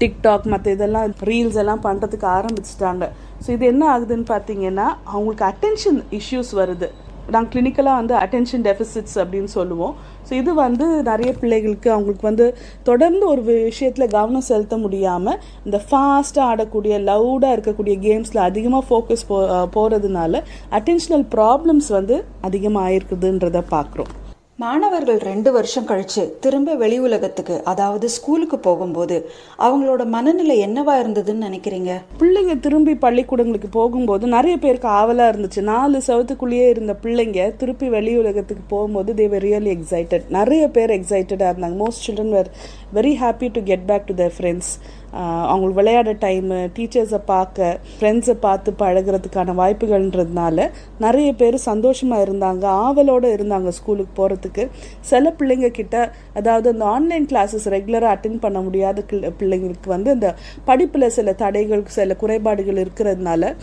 டிக்டாக் 0.01 0.45
மற்ற 0.51 0.71
இதெல்லாம் 0.75 1.11
ரீல்ஸ் 1.29 1.57
எல்லாம் 1.61 1.83
பண்ணுறதுக்கு 1.87 2.27
ஆரம்பிச்சிட்டாங்க. 2.37 3.05
ஸோ 3.43 3.49
இது 3.55 3.65
என்ன 3.73 3.83
ஆகுதுன்னு 3.93 4.27
பார்த்தீங்கன்னா 4.31 4.87
அவங்களுக்கு 5.13 5.45
அட்டென்ஷன் 5.51 5.99
இஷ்யூஸ் 6.19 6.51
வருது. 6.61 6.89
நாங்கள் 7.33 7.51
கிளினிக்கலாக 7.53 7.99
வந்து 8.01 8.15
அட்டென்ஷன் 8.23 8.65
டெஃபிசிட்ஸ் 8.67 9.17
அப்படின்னு 9.23 9.51
சொல்லுவோம். 9.57 9.93
ஸோ 10.27 10.33
இது 10.41 10.51
வந்து 10.63 10.85
நிறைய 11.09 11.31
பிள்ளைகளுக்கு 11.41 11.89
அவங்களுக்கு 11.95 12.25
வந்து 12.29 12.47
தொடர்ந்து 12.89 13.23
ஒரு 13.33 13.41
விஷயத்தில் 13.69 14.13
கவனம் 14.17 14.47
செலுத்த 14.49 14.77
முடியாமல் 14.85 15.39
இந்த 15.65 15.79
ஃபாஸ்ட்டாக 15.87 16.49
ஆடக்கூடிய 16.51 16.99
லவுடாக 17.09 17.55
இருக்கக்கூடிய 17.57 17.97
கேம்ஸில் 18.07 18.45
அதிகமாக 18.49 18.85
ஃபோக்கஸ் 18.89 19.27
போ 19.31 19.39
போகிறதுனால 19.77 20.43
அட்டென்ஷனல் 20.79 21.27
ப்ராப்ளம்ஸ் 21.37 21.89
வந்து 21.99 22.17
அதிகமாக 22.41 22.87
ஆயிருக்குதுன்றதை 22.89 23.63
பார்க்குறோம் 23.69 24.13
மாணவர்கள் 24.59 25.17
ரெண்டு 25.17 25.51
வருஷம் 25.51 25.87
கழிச்சு 25.87 26.21
திரும்ப 26.39 26.75
வெளி 26.75 26.99
உலகத்துக்கு 26.99 27.55
அதாவது 27.63 28.09
ஸ்கூலுக்கு 28.09 28.57
போகும்போது 28.59 29.29
அவங்களோட 29.59 30.05
மனநிலை 30.05 30.55
என்னவா 30.67 30.93
இருந்ததுன்னு 31.01 31.45
நினைக்கிறீங்க? 31.47 31.91
பிள்ளைங்க 32.19 32.59
திரும்பி 32.59 32.93
பள்ளிக்கூடங்களுக்கு 32.93 33.69
போகும்போது 33.71 34.27
நிறைய 34.27 34.57
பேருக்கு 34.57 34.87
ஆவலா 34.87 35.25
இருந்துச்சு. 35.31 35.61
நாலு 35.61 36.01
சவுத்துக்குள்ளேயே 36.07 36.69
இருந்த 36.69 36.95
பிள்ளைங்க 37.03 37.55
திருப்பி 37.55 37.89
வெளி 37.89 38.17
உலகத்துக்கு 38.17 38.63
போகும்போது 38.67 39.13
தே 39.13 39.27
வர் 39.29 39.43
ரியலி 39.43 39.73
எக்ஸைட்டட் 39.77 40.23
நிறைய 40.29 40.69
பேர் 40.69 40.89
எக்ஸைட்டடாக 40.89 41.51
இருந்தாங்க. 41.53 41.77
Most 41.83 42.05
children 42.05 42.35
were 42.37 42.51
very 42.93 43.13
happy 43.23 43.49
to 43.51 43.63
get 43.63 43.85
back 43.85 44.05
to 44.05 44.15
their 44.23 44.35
friends 44.37 44.71
அவங்களுக்கு 45.13 45.79
விளையாட 45.79 46.11
டைமு 46.21 46.57
டீச்சர்ஸை 46.75 47.19
பார்க்க 47.25 47.67
ஃப்ரெண்ட்ஸை 47.91 48.35
பார்த்து 48.39 48.71
பழகிறதுக்கான 48.79 49.55
வாய்ப்புகள்ன்றதுனால 49.55 50.67
நிறைய 50.97 51.29
பேர் 51.33 51.57
சந்தோஷமாக 51.65 52.25
இருந்தாங்க 52.25 52.65
ஆவலோடு 52.81 53.29
இருந்தாங்க 53.35 53.69
ஸ்கூலுக்கு 53.69 54.13
போகிறதுக்கு 54.15 54.65
சில 55.01 55.33
பிள்ளைங்க 55.39 55.69
கிட்ட 55.71 55.95
அதாவது 56.33 56.69
அந்த 56.69 56.85
ஆன்லைன் 56.85 57.27
கிளாஸஸ் 57.31 57.67
ரெகுலராக 57.67 58.13
அட்டென்ட் 58.15 58.39
பண்ண 58.39 58.61
முடியாத 58.61 59.03
பிள்ளைங்களுக்கு 59.39 59.89
வந்து 59.89 60.11
இந்த 60.11 60.29
படிப்பில் 60.65 61.09
சில 61.09 61.33
தடைகள் 61.33 61.83
சில 61.89 62.15
குறைபாடுகள் 62.15 62.81
இருக்கிறதுனால 62.83 63.53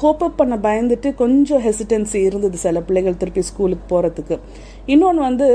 கோப்பப் 0.00 0.36
பண்ண 0.36 0.54
பயந்துட்டு 0.62 1.08
கொஞ்சம் 1.14 1.62
ஹெசிடென்சி 1.62 2.18
இருந்தது 2.20 2.58
சில 2.58 2.80
பிள்ளைகள் 2.80 3.16
திருப்பி 3.16 3.42
ஸ்கூலுக்கு 3.42 3.86
போகிறதுக்கு 3.88 4.36
இன்னொன்று 4.92 5.22
வந்து 5.26 5.46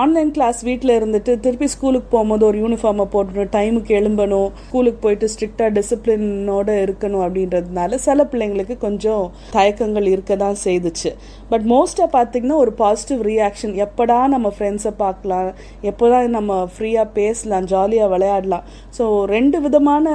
ஆன்லைன் 0.00 0.30
கிளாஸ் 0.36 0.60
வீட்டில் 0.68 0.94
இருந்துட்டு 0.96 1.32
திருப்பி 1.44 1.66
ஸ்கூலுக்கு 1.74 2.08
போகும்போது 2.14 2.44
ஒரு 2.48 2.58
யூனிஃபார்மை 2.62 3.06
போட்டுணும் 3.14 3.50
டைமுக்கு 3.54 3.92
எழும்பணும் 3.98 4.48
ஸ்கூலுக்கு 4.66 5.00
போயிட்டு 5.04 5.26
ஸ்ட்ரிக்டாக 5.32 5.70
டிசிப்ளினோட 5.76 6.68
இருக்கணும் 6.84 7.24
அப்படின்றதுனால 7.26 8.00
சில 8.06 8.26
பிள்ளைங்களுக்கு 8.32 8.76
கொஞ்சம் 8.86 9.24
தயக்கங்கள் 9.56 10.08
இருக்க 10.14 10.36
தான் 10.44 10.58
செய்துச்சு 10.64 11.12
பட் 11.52 11.66
மோஸ்ட்டாக 11.74 12.08
பார்த்திங்கன்னா 12.16 12.58
ஒரு 12.64 12.74
பாசிட்டிவ் 12.82 13.22
ரியாக்ஷன் 13.30 13.74
எப்படா 13.86 14.18
நம்ம 14.34 14.52
ஃப்ரெண்ட்ஸை 14.56 14.94
பார்க்கலாம்? 15.04 15.50
எப்போதா 15.90 16.20
நம்ம 16.38 16.52
ஃப்ரீயாக 16.74 17.08
பேசலாம்? 17.20 17.66
ஜாலியாக 17.74 18.12
விளையாடலாம்? 18.14 18.66
ஸோ 18.98 19.06
ரெண்டு 19.34 19.60
விதமான 19.66 20.06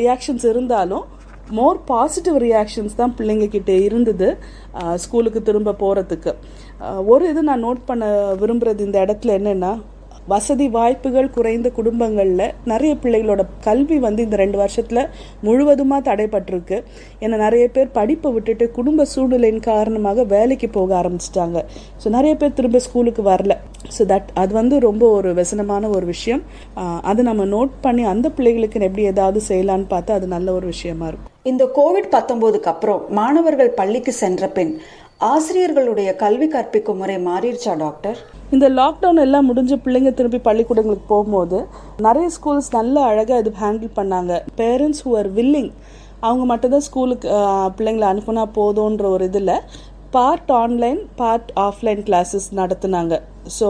ரியாக்ஷன்ஸ் 0.00 0.46
இருந்தாலும் 0.52 1.06
மோர் 1.58 1.78
பாசிட்டிவ் 1.90 2.36
ரியாக்ஷன்ஸ் 2.44 2.98
தான் 2.98 3.14
பிள்ளைங்கக்கிட்ட 3.18 3.70
இருந்தது 3.86 4.26
ஸ்கூலுக்கு 5.04 5.40
திரும்ப 5.48 5.74
போகிறதுக்கு 5.80 6.32
ஒரு 7.12 7.24
இது 7.32 7.40
நான் 7.48 7.64
நோட் 7.68 7.88
பண்ண 7.88 8.04
விரும்புகிறது 8.42 8.86
இந்த 8.88 8.98
இடத்துல 9.06 9.38
என்னென்னா 9.38 9.72
வசதி 10.32 10.66
வாய்ப்புகள் 10.74 11.28
குறைந்த 11.34 11.68
குடும்பங்களில் 11.76 12.54
நிறைய 12.70 12.92
பிள்ளைகளோட 13.02 13.42
கல்வி 13.66 13.96
வந்து 14.04 14.24
இந்த 14.26 14.36
ரெண்டு 14.42 14.58
வருஷத்தில் 14.62 15.00
முழுவதுமாக 15.46 16.06
தடைப்பட்டிருக்கு. 16.08 16.76
ஏன்னா 17.22 17.36
நிறைய 17.44 17.64
பேர் 17.76 17.88
படிப்பை 17.96 18.30
விட்டுட்டு 18.34 18.66
குடும்ப 18.78 19.06
சூழ்நிலையின் 19.12 19.62
காரணமாக 19.68 20.24
வேலைக்கு 20.34 20.68
போக 20.76 20.94
ஆரம்பிச்சிட்டாங்க. 21.00 21.60
ஸோ 22.02 22.08
நிறைய 22.16 22.34
பேர் 22.42 22.56
திரும்ப 22.58 22.82
ஸ்கூலுக்கு 22.86 23.24
வரல. 23.30 23.56
ஸோ 23.96 24.04
தட் 24.12 24.30
அது 24.42 24.54
வந்து 24.60 24.78
ரொம்ப 24.88 25.04
ஒரு 25.18 25.32
வசனமான 25.40 25.90
ஒரு 25.96 26.08
விஷயம். 26.14 26.44
அதை 27.12 27.24
நம்ம 27.30 27.48
நோட் 27.56 27.74
பண்ணி 27.86 28.04
அந்த 28.14 28.30
பிள்ளைகளுக்கு 28.38 28.86
எப்படி 28.88 29.06
ஏதாவது 29.14 29.42
செய்யலான்னு 29.50 29.92
பார்த்தா 29.94 30.18
அது 30.20 30.28
நல்ல 30.36 30.48
ஒரு 30.60 30.68
விஷயமா 30.74 31.08
இருக்கும். 31.10 31.28
இந்த 31.50 31.64
கோவிட் 31.76 32.08
பத்தொன்பதுக்கு 32.14 32.70
அப்புறம் 32.72 33.02
மாணவர்கள் 33.18 33.76
பள்ளிக்கு 33.78 34.12
சென்ற 34.22 34.48
பின் 34.56 34.72
ஆசிரியர்களுடைய 35.28 36.10
கல்வி 36.20 36.46
கற்பிக்கும் 36.52 36.98
முறை 37.00 37.16
மாறிடுச்சா 37.26 37.72
டாக்டர்? 37.82 38.18
இந்த 38.54 38.66
லாக்டவுன் 38.78 39.20
எல்லாம் 39.24 39.46
முடிஞ்சு 39.48 39.76
பிள்ளைங்க 39.84 40.10
திரும்பி 40.18 40.38
பள்ளிக்கூடங்களுக்கு 40.46 41.04
போகும்போது 41.10 41.58
நிறைய 42.06 42.28
ஸ்கூல்ஸ் 42.36 42.70
நல்ல 42.76 43.02
அழகாக 43.08 43.40
இது 43.42 43.52
ஹேண்டில் 43.62 43.92
பண்ணாங்க. 43.98 44.32
பேரண்ட்ஸ் 44.60 45.02
ஹூ 45.06 45.12
ஆர் 45.20 45.30
வில்லிங் 45.38 45.70
அவங்க 46.28 46.44
மட்டும்தான் 46.52 46.86
ஸ்கூலுக்கு 46.88 47.28
பிள்ளைங்களை 47.78 48.08
அனுப்புனா 48.12 48.44
போதுன்ற 48.58 49.06
ஒரு 49.16 49.26
இதில் 49.30 49.54
part 50.16 50.50
online 50.62 51.00
part 51.20 51.50
offline 51.66 52.00
classes 52.06 52.48
நடத்துனாங்க. 52.60 53.14
ஸோ 53.58 53.68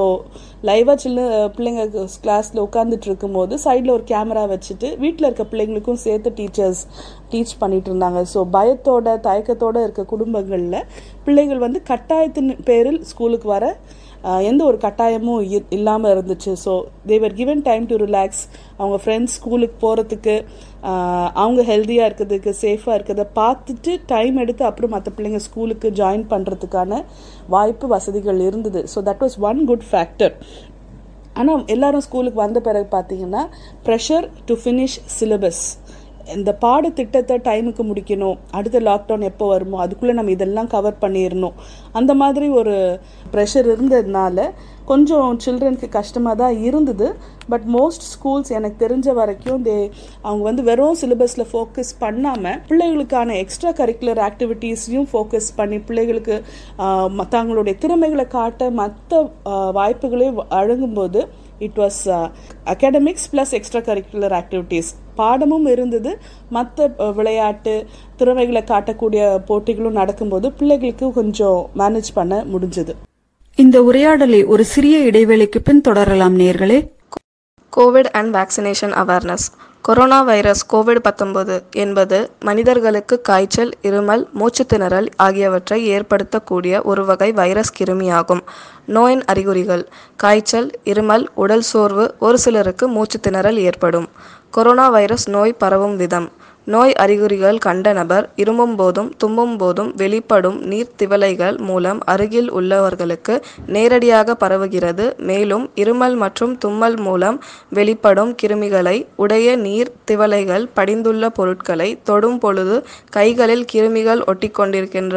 லைவாக 0.69 0.97
சின்ன 1.05 1.21
பிள்ளைங்க 1.57 1.83
கிளாஸில் 2.23 2.65
உட்காந்துட்டு 2.67 3.07
இருக்கும்போது 3.09 3.55
சைடில் 3.65 3.95
ஒரு 3.97 4.05
கேமரா 4.13 4.45
வச்சுட்டு 4.55 4.89
வீட்டில் 5.03 5.29
இருக்க 5.29 5.45
பிள்ளைங்களுக்கும் 5.53 6.01
சேர்த்து 6.07 6.31
டீச்சர்ஸ் 6.39 6.83
டீச் 7.33 7.55
பண்ணிட்டு 7.63 7.91
இருந்தாங்க 7.93 8.21
ஸோ 8.35 8.43
பயத்தோட 8.57 9.17
தயக்கத்தோட 9.29 9.77
இருக்க 9.87 10.05
குடும்பங்களில் 10.13 10.87
பிள்ளைகள் 11.25 11.65
வந்து 11.67 11.81
கட்டாயத்தின் 11.91 12.53
பேரில் 12.69 13.03
ஸ்கூலுக்கு 13.11 13.49
வர 13.57 13.67
எந்த 14.49 14.63
ஒரு 14.71 14.79
கட்டாயமும் 14.85 15.45
இல்லாமல் 15.77 16.13
இருந்துச்சு. 16.15 16.51
So 16.65 16.73
they were 17.11 17.37
given 17.39 17.63
time 17.69 17.85
to 17.91 17.97
relax 18.03 18.43
அவங்க 18.79 18.97
ஃப்ரெண்ட்ஸ் 19.03 19.37
ஸ்கூலுக்கு 19.39 19.77
போகிறதுக்கு 19.85 20.35
அவங்க 21.43 21.61
ஹெல்த்தியாக 21.71 22.09
இருக்கிறதுக்கு 22.09 22.53
சேஃபாக 22.65 22.97
இருக்கிறத 22.99 23.25
பார்த்துட்டு 23.41 23.93
டைம் 24.13 24.37
எடுத்து 24.43 24.65
அப்புறம் 24.69 24.93
மற்ற 24.97 25.11
பிள்ளைங்க 25.17 25.41
ஸ்கூலுக்கு 25.47 25.91
ஜாயின் 26.01 26.27
பண்ணுறதுக்கான 26.33 26.99
வாய்ப்பு 27.55 27.89
வசதிகள் 27.95 28.43
இருந்தது. 28.49 28.83
So 28.95 29.01
that 29.09 29.25
was 29.27 29.39
one 29.51 29.63
good 29.71 29.87
factor 29.93 30.35
ஆனால் 31.41 31.65
எல்லாரும் 31.75 32.05
ஸ்கூலுக்கு 32.07 32.39
வந்த 32.45 32.59
பிறகு 32.69 32.89
பார்த்தீங்கன்னா 32.95 33.43
ப்ரெஷர் 33.87 34.27
டு 34.49 34.55
ஃபினிஷ் 34.63 34.97
சிலபஸ் 35.17 35.65
இந்த 36.37 36.51
பாடத்திட்டத்தை 36.65 37.37
டைமுக்கு 37.49 37.83
முடிக்கணும். 37.91 38.39
அடுத்த 38.59 38.81
லாக்டவுன் 38.89 39.29
எப்போ 39.31 39.47
வருமோ 39.53 39.79
அதுக்குள்ளே 39.85 40.15
நம்ம 40.19 40.35
இதெல்லாம் 40.37 40.73
கவர் 40.75 41.01
பண்ணிடணும் 41.05 41.57
அந்த 42.01 42.13
மாதிரி 42.23 42.49
ஒரு 42.61 42.75
ப்ரெஷர் 43.33 43.69
இருந்ததுனால 43.75 44.47
கொஞ்சம் 44.91 45.37
சில்ட்ரனுக்கு 45.45 45.89
கஷ்டமாக 45.97 46.37
தான் 46.41 46.57
இருந்தது. 46.69 47.09
பட் 47.53 47.67
மோஸ்ட் 47.77 48.05
ஸ்கூல்ஸ் 48.13 48.51
எனக்கு 48.59 48.77
தெரிஞ்ச 48.85 49.09
வரைக்கும் 49.19 49.63
தே 49.67 49.77
அவங்க 50.27 50.43
வந்து 50.49 50.63
வெறும் 50.69 50.99
சிலபஸில் 51.01 51.49
ஃபோக்கஸ் 51.53 51.93
பண்ணாமல் 52.05 52.59
பிள்ளைகளுக்கான 52.71 53.37
எக்ஸ்ட்ரா 53.43 53.71
கரிக்குலர் 53.81 54.21
ஆக்டிவிட்டீஸையும் 54.29 55.09
ஃபோக்கஸ் 55.13 55.51
பண்ணி 55.61 55.79
பிள்ளைகளுக்கு 55.89 56.37
தங்களுடைய 57.37 57.75
திறமைகளை 57.85 58.27
காட்ட 58.37 58.71
மற்ற 58.81 59.23
வாய்ப்புகளையும் 59.79 60.41
வழங்கும்போது 60.57 61.23
it 61.67 61.77
was 61.77 62.03
academics 62.65 63.29
plus 63.33 63.55
extra 63.59 63.81
curricular 63.81 64.37
activities 64.41 64.91
பாடமும் 65.15 65.67
இருந்தது. 65.67 66.13
மற்ற 66.57 66.89
விளையாட்டு 67.19 67.75
திறமைகளை 68.17 68.63
காட்டக்கூடிய 68.63 69.23
போட்டிகளும் 69.49 69.99
நடக்கும்போது 70.01 70.53
பிள்ளைகளுக்கு 70.53 71.13
கொஞ்சம் 71.21 71.71
மேனேஜ் 71.79 72.15
பண்ண 72.15 72.45
முடிஞ்சது. 72.53 72.95
இந்த 73.57 73.83
உரையாடலை 73.83 74.41
ஒரு 74.45 74.65
சிறிய 74.65 74.99
இடைவேளைக்கு 74.99 75.61
பின் 75.65 75.81
தொடரலாம் 75.81 76.39
நேர்களே. 76.39 76.79
Covid 77.77 78.11
and 78.13 78.35
vaccination 78.35 78.95
awareness 79.03 79.47
corona 79.83 80.23
virus 80.23 80.75
Covid 80.75 80.99
பத்தொன்பது 80.99 81.63
என்பது 81.71 82.31
மனிதர்களுக்கு 82.41 83.21
காய்ச்சல் 83.21 83.71
இருமல் 83.83 84.31
மூச்சு 84.31 84.65
திணறல் 84.65 85.09
ஆகியவற்றை 85.17 85.91
ஏற்படுத்தக்கூடிய 85.91 86.83
ஒரு 86.83 87.05
வகை 87.05 87.33
வைரஸ் 87.33 87.73
கிருமியாகும். 87.79 88.41
நோயின் 88.87 89.25
அறிகுறிகள். 89.25 89.89
காய்ச்சல் 90.17 90.71
இருமல் 90.85 91.27
உடல் 91.35 91.61
சோர்வு 91.61 92.15
ஒரு 92.19 92.39
சிலருக்கு 92.39 92.89
மூச்சு 92.89 93.21
திணறல் 93.21 93.57
ஏற்படும். 93.57 94.09
கொரோனா 94.51 94.89
வைரஸ் 94.89 95.29
நோய் 95.29 95.53
பரவும் 95.53 95.97
விதம். 95.97 96.33
நோய் 96.67 96.93
அறிகுறிகள் 96.95 97.59
கண்ட 97.59 97.93
நபர் 97.93 98.27
இருமும் 98.37 98.75
போதும் 98.77 99.09
தும்மும் 99.17 99.55
போதும் 99.57 99.91
வெளிப்படும் 99.97 100.59
நீர்த்திவலைகள் 100.71 101.57
மூலம் 101.59 102.01
அருகில் 102.05 102.51
உள்ளவர்களுக்கு 102.59 103.35
நேரடியாக 103.67 104.37
பரவுகிறது. 104.43 105.07
மேலும் 105.31 105.65
இருமல் 105.83 106.17
மற்றும் 106.17 106.53
தும்மல் 106.59 106.99
மூலம் 106.99 107.39
வெளிப்படும் 107.79 108.33
கிருமிகளை 108.43 108.97
உடைய 109.17 109.57
நீர் 109.57 109.93
திவலைகள் 110.11 110.67
படிந்துள்ள 110.77 111.31
பொருட்களை 111.39 111.89
தொடும் 112.11 112.39
பொழுது 112.39 112.77
கைகளில் 113.11 113.65
கிருமிகள் 113.73 114.23
ஒட்டிக்கொண்டிருக்கின்ற 114.33 115.17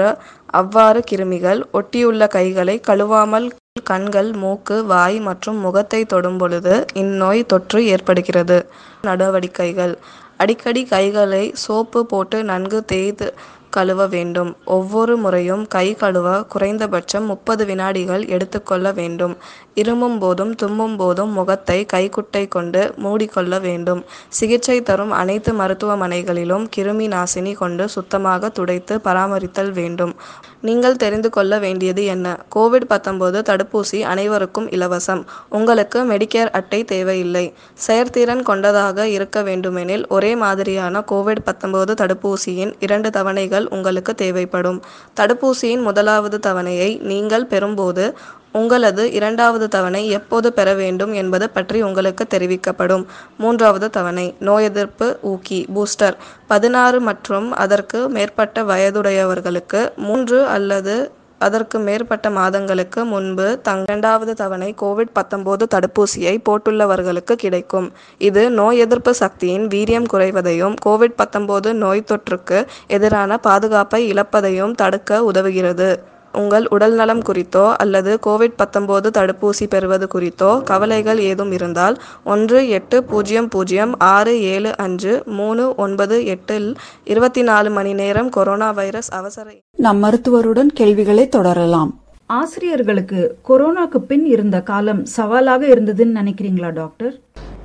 அவ்வாறு 0.61 1.03
கிருமிகள் 1.11 1.61
ஒட்டியுள்ள 1.79 2.23
கைகளை 2.27 2.77
கழுவாமல் 2.89 3.47
கண்கள் 3.83 4.31
மூக்கு 4.41 4.75
வாய் 4.85 5.19
மற்றும் 5.19 5.57
முகத்தை 5.57 6.01
தொடும் 6.05 6.37
பொழுது 6.37 6.73
இந்நோய் 6.93 7.47
தொற்று 7.51 7.79
ஏற்படுகிறது. 7.85 8.57
நடவடிக்கைகள். 9.01 9.93
அடிக்கடி 10.37 10.85
கைகளை 10.85 11.51
சோப்பு 11.53 12.05
போட்டு 12.05 12.43
நன்கு 12.43 12.85
தேய்த்து 12.85 13.27
கழுவ 13.69 14.07
வேண்டும். 14.07 14.55
ஒவ்வொரு 14.65 15.17
முறையும் 15.17 15.67
கை 15.67 15.95
கழுவ 15.95 16.27
குறைந்தபட்சம் 16.43 17.25
முப்பது 17.25 17.65
வினாடிகள் 17.65 18.27
எடுத்துக்கொள்ள 18.27 18.91
வேண்டும். 18.91 19.37
இருமும் 19.73 20.19
போதும் 20.19 20.55
தும்மும் 20.55 20.95
போதும் 20.95 21.31
முகத்தை 21.31 21.85
கைக்குட்டை 21.93 22.47
கொண்டு 22.47 22.93
மூடிக்கொள்ள 23.03 23.61
வேண்டும். 23.61 24.03
சிகிச்சை 24.29 24.81
தரும் 24.81 25.11
அனைத்து 25.11 25.53
மருத்துவமனைகளிலும் 25.53 26.67
கிருமி 26.75 27.07
நாசினி 27.15 27.53
கொண்டு 27.53 27.89
சுத்தமாக 27.89 28.49
துடைத்து 28.49 28.95
பராமரித்தல் 28.99 29.71
வேண்டும். 29.71 30.15
நீங்கள் 30.63 30.95
தெரிந்து 30.95 31.29
கொள்ள 31.29 31.59
வேண்டியது 31.59 32.05
என்ன? 32.05 32.27
கோவிட் 32.55 32.85
பத்தொன்பது 32.87 33.39
தடுப்பூசி 33.41 34.01
அனைவருக்கும் 34.01 34.67
இலவசம். 34.69 35.21
உங்களுக்கு 35.49 35.99
மெடிக்கேர் 36.03 36.51
அட்டை 36.51 36.79
தேவையில்லை. 36.83 37.53
செயற்திறன் 37.87 38.43
கொண்டதாக 38.43 39.07
இருக்க 39.07 39.41
வேண்டுமெனில் 39.43 40.05
ஒரே 40.07 40.35
மாதிரியான 40.35 41.03
கோவிட் 41.11 41.43
பத்தொன்பது 41.43 41.93
தடுப்பூசியின் 41.93 42.73
இரண்டு 42.79 43.09
தவணைகள் 43.09 43.67
உங்களுக்கு 43.69 44.15
தேவைப்படும். 44.15 44.79
தடுப்பூசியின் 45.19 45.81
முதலாவது 45.81 46.39
தவணையை 46.47 46.89
நீங்கள் 47.01 47.49
பெறும்போது 47.49 48.05
உங்களது 48.53 49.03
இரண்டாவது 49.11 49.67
தவணை 49.67 50.09
எப்போது 50.09 50.53
பெற 50.53 50.73
வேண்டும் 50.73 51.13
என்பது 51.13 51.49
பற்றி 51.49 51.81
உங்களுக்கு 51.81 52.25
தெரிவிக்கப்படும். 52.33 53.05
மூன்றாவது 53.37 53.89
தவணை 53.89 54.27
நோய் 54.39 54.63
எதிர்ப்பு 54.63 55.07
ஊக்கி 55.31 55.59
பூஸ்டர். 55.75 56.17
பதினாறு 56.47 56.99
மற்றும் 57.01 57.49
அதற்கு 57.63 58.09
மேற்பட்ட 58.09 58.63
வயதுடையவர்களுக்கு 58.63 59.81
மூன்று 59.95 60.39
அல்லது 60.47 60.95
அதற்கு 61.39 61.77
மேற்பட்ட 61.79 62.27
மாதங்களுக்கு 62.29 63.05
முன்பு 63.05 63.59
தங் 63.63 63.81
இரண்டாவது 63.81 64.33
தவணை 64.33 64.75
கோவிட் 64.81 65.11
பத்தொன்பது 65.13 65.67
தடுப்பூசியை 65.73 66.35
போட்டுள்ளவர்களுக்கு 66.49 67.33
கிடைக்கும். 67.33 67.91
இது 68.17 68.43
நோய் 68.51 68.77
எதிர்ப்பு 68.77 69.13
சக்தியின் 69.13 69.67
வீரியம் 69.67 70.07
குறைவதையும் 70.13 70.75
கோவிட் 70.85 71.19
பத்தொன்பது 71.21 71.73
நோய் 71.73 72.07
தொற்றுக்கு 72.11 72.65
எதிரான 72.87 73.37
பாதுகாப்பை 73.37 74.01
இழப்பதையும் 74.13 74.73
தடுக்க 74.73 75.23
உதவுகிறது. 75.31 75.91
உங்கள் 76.37 76.67
உடல்நலம் 76.67 77.21
குறித்தோ 77.21 77.75
அல்லது 77.75 78.19
கோவிட் 78.25 78.55
பத்தொன்பது 78.55 79.09
தடுப்பூசி 79.09 79.67
பெறுவது 79.69 80.07
குறித்தோ 80.07 80.61
கவலைகள் 80.65 81.17
ஏதும் 81.17 81.51
இருந்தால் 81.51 81.97
ஒன்று 82.23 82.69
எட்டு 82.69 83.03
பூஜ்ஜியம் 83.03 83.47
பூஜ்ஜியம் 83.47 83.99
ஆறு 83.99 84.41
ஏழு 84.41 84.77
அஞ்சு 84.77 85.23
மூணு 85.25 85.75
ஒன்பது 85.75 86.25
எட்டில் 86.25 86.75
இருபத்தி 87.03 87.41
நாலு 87.41 87.69
மணி 87.69 87.93
நேரம் 87.93 88.29
கொரோனா 88.29 88.71
வைரஸ் 88.71 89.11
அவசர 89.11 89.53
நம் 89.77 89.97
மருத்துவருடன் 89.97 90.73
கேள்விகளை 90.73 91.29
தொடரலாம். 91.29 92.01
ஆசிரியர்களுக்கு 92.25 93.37
கொரோனாக்கு 93.49 93.97
பின் 93.97 94.25
இருந்த 94.25 94.61
காலம் 94.61 95.05
சவாலாக 95.05 95.67
இருந்ததுன்னு 95.67 96.17
நினைக்கிறீங்களா 96.21 96.73
டாக்டர்? 96.73 97.19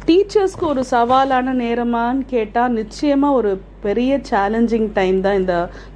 டீச்சர்ஸ்க்கு 0.07 0.61
ஒரு 0.61 0.85
சவாலான 0.91 1.55
நேரமான்னு 1.55 2.23
கேட்டால் 2.27 2.73
நிச்சயமாக 2.73 3.35
ஒரு 3.35 3.61
பெரிய 3.87 4.13
சேலஞ்சிங் 4.31 4.89
டைம் 4.99 5.19
தான் 5.27 5.39
இந்த 5.41 5.55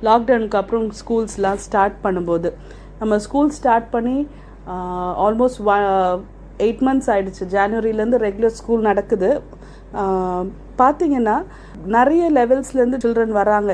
லாக்டவுனுக்கு 0.08 0.60
அப்புறம் 0.60 0.86
ஸ்கூல்ஸ்லாம் 1.00 1.62
ஸ்டார்ட் 1.66 1.98
பண்ணும்போது. 2.04 2.50
நம்ம 3.00 3.18
ஸ்கூல் 3.26 3.54
ஸ்டார்ட் 3.58 3.88
பண்ணி 3.94 4.18
ஆல்மோஸ்ட் 5.26 5.62
எயிட் 6.66 6.82
மந்த்ஸ் 6.86 7.10
ஆகிடுச்சு 7.12 7.44
ஜான்வரியிலேருந்து 7.54 8.22
ரெகுலர் 8.26 8.58
ஸ்கூல் 8.60 8.88
நடக்குது. 8.90 9.30
பார்த்தீங்கன்னா 10.80 11.36
நிறைய 11.96 12.24
லெவல்ஸ்லேருந்து 12.38 13.00
சில்ட்ரன் 13.04 13.34
வராங்க. 13.40 13.72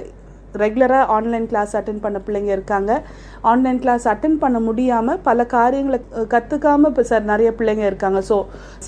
ரெகுலராக 0.63 1.11
ஆன்லைன் 1.17 1.49
கிளாஸ் 1.53 1.75
அட்டன் 1.81 2.03
பண்ண 2.05 2.21
பிள்ளைங்க 2.27 2.53
இருக்காங்க. 2.57 2.93
ஆன்லைன் 3.53 3.81
கிளாஸ் 3.85 4.07
அட்டன் 4.13 4.39
பண்ண 4.45 4.61
முடியாமல் 4.69 5.21
பல 5.29 5.47
காரியங்களை 5.57 6.01
கற்றுக்காமல் 6.35 6.93
இப்போ 6.93 7.05
சார் 7.11 7.31
நிறைய 7.33 7.51
பிள்ளைங்க 7.59 7.87
இருக்காங்க. 7.91 8.23
ஸோ 8.31 8.39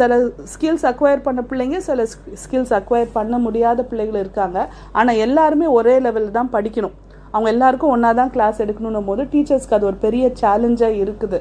சில 0.01 0.19
ஸ்கில்ஸ் 0.55 0.87
அக்வயர் 0.93 1.27
பண்ண 1.29 1.43
பிள்ளைங்க 1.53 1.81
சில 1.91 2.09
ஸ்கில்ஸ் 2.45 2.75
அக்வயர் 2.81 3.15
பண்ண 3.19 3.39
முடியாத 3.47 3.83
பிள்ளைகள் 3.93 4.23
இருக்காங்க. 4.25 4.59
ஆனால் 5.01 5.23
எல்லாருமே 5.27 5.69
ஒரே 5.81 5.97
லெவலில் 6.09 6.37
தான் 6.41 6.55
படிக்கணும். 6.57 6.97
அவங்க 7.35 7.49
எல்லாருக்கும் 7.55 7.93
ஒன்றா 7.95 8.11
தான் 8.21 8.33
கிளாஸ் 8.35 8.63
எடுக்கணும் 8.65 9.09
போது 9.11 9.23
டீச்சர்ஸ்க்கு 9.33 9.77
அது 9.77 9.89
ஒரு 9.91 9.99
பெரிய 10.05 10.25
சேலஞ்சாக 10.41 10.99
இருக்குது. 11.03 11.39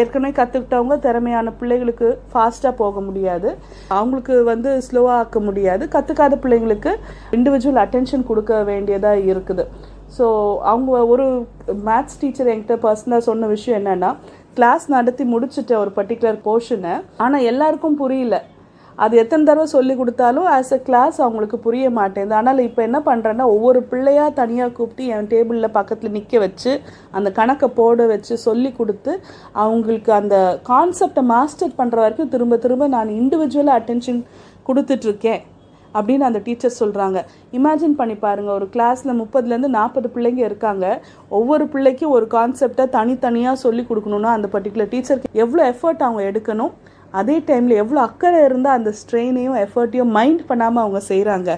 ஏற்கனவே 0.00 0.32
கற்றுக்கிட்டவங்க 0.38 0.96
திறமையான 1.06 1.52
பிள்ளைகளுக்கு 1.60 2.08
ஃபாஸ்ட்டாக 2.32 2.74
போக 2.82 3.00
முடியாது. 3.08 3.48
அவங்களுக்கு 3.96 4.36
வந்து 4.52 4.70
ஸ்லோவாக 4.86 5.22
ஆக்க 5.24 5.40
முடியாது. 5.48 5.86
கற்றுக்காத 5.96 6.38
பிள்ளைங்களுக்கு 6.44 6.92
இண்டிவிஜுவல் 7.38 7.82
அட்டென்ஷன் 7.84 8.28
கொடுக்க 8.30 8.62
வேண்டியதாக 8.70 9.26
இருக்குது. 9.32 9.66
ஸோ 10.16 10.26
அவங்க 10.70 10.90
ஒரு 11.12 11.26
மேத்ஸ் 11.88 12.18
டீச்சர் 12.22 12.50
என்கிட்ட 12.54 12.76
பர்சனலாக 12.86 13.28
சொன்ன 13.28 13.46
விஷயம் 13.54 13.78
என்னென்னா 13.80 14.10
கிளாஸ் 14.58 14.84
நடத்தி 14.96 15.24
முடிச்சுட்ட 15.30 15.72
ஒரு 15.84 15.90
பர்டிகுலர் 15.96 16.36
போர்ஷனை 16.48 16.92
ஆனால் 17.24 17.46
எல்லாருக்கும் 17.52 17.96
புரியல. 18.02 18.36
அது 19.02 19.14
எத்தனை 19.22 19.42
தடவை 19.46 19.66
சொல்லி 19.74 19.94
கொடுத்தாலும் 20.00 20.46
ஆஸ் 20.56 20.72
அ 20.76 20.78
கிளாஸ் 20.88 21.16
அவங்களுக்கு 21.24 21.56
புரிய 21.66 21.86
மாட்டேங்குது. 21.98 22.36
ஆனால் 22.40 22.60
இப்போ 22.68 22.80
என்ன 22.88 22.98
பண்ணுறேன்னா 23.08 23.46
ஒவ்வொரு 23.54 23.80
பிள்ளையாக 23.92 24.36
தனியாக 24.40 24.72
கூப்பிட்டு 24.76 25.06
என் 25.14 25.30
டேபிளில் 25.32 25.74
பக்கத்தில் 25.78 26.14
நிற்க 26.16 26.38
வச்சு 26.44 26.72
அந்த 27.18 27.30
கணக்கை 27.38 27.68
போட 27.78 28.06
வச்சு 28.12 28.36
சொல்லி 28.46 28.72
கொடுத்து 28.80 29.14
அவங்களுக்கு 29.64 30.12
அந்த 30.20 30.36
கான்செப்டை 30.70 31.24
மாஸ்டர் 31.34 31.78
பண்ணுற 31.80 31.98
வரைக்கும் 32.04 32.32
திரும்ப 32.36 32.58
திரும்ப 32.66 32.88
நான் 32.96 33.10
இண்டிவிஜுவலாக 33.22 33.80
அட்டென்ஷன் 33.80 34.22
கொடுத்துட்ருக்கேன் 34.68 35.42
அப்படின்னு 35.98 36.28
அந்த 36.28 36.40
டீச்சர் 36.46 36.78
சொல்கிறாங்க 36.78 37.18
இமேஜின் 37.58 37.98
பண்ணி 37.98 38.14
பாருங்கள் 38.22 38.56
ஒரு 38.58 38.66
கிளாஸில் 38.74 39.18
முப்பதுலேருந்து 39.20 39.68
நாற்பது 39.76 40.08
பிள்ளைங்க 40.14 40.42
இருக்காங்க. 40.48 40.86
ஒவ்வொரு 41.38 41.64
பிள்ளைக்கும் 41.74 42.14
ஒரு 42.16 42.26
கான்செப்டை 42.34 42.84
தனித்தனியாக 42.96 43.62
சொல்லி 43.66 43.82
கொடுக்கணுன்னா 43.90 44.32
அந்த 44.38 44.48
பர்டிகுலர் 44.54 44.92
டீச்சருக்கு 44.94 45.40
எவ்வளோ 45.44 45.62
எஃபர்ட் 45.72 46.04
அவங்க 46.06 46.22
எடுக்கணும்? 46.30 46.72
அதே 47.20 47.36
டைமில் 47.48 47.80
எவ்வளோ 47.82 48.00
அக்கறை 48.08 48.40
இருந்தால் 48.48 48.78
அந்த 48.78 48.92
ஸ்ட்ரெயினையும் 49.00 49.58
எஃபர்ட்டையும் 49.64 50.14
மைண்ட் 50.18 50.42
பண்ணாமல் 50.50 50.82
அவங்க 50.84 51.02
செய்கிறாங்க 51.10 51.50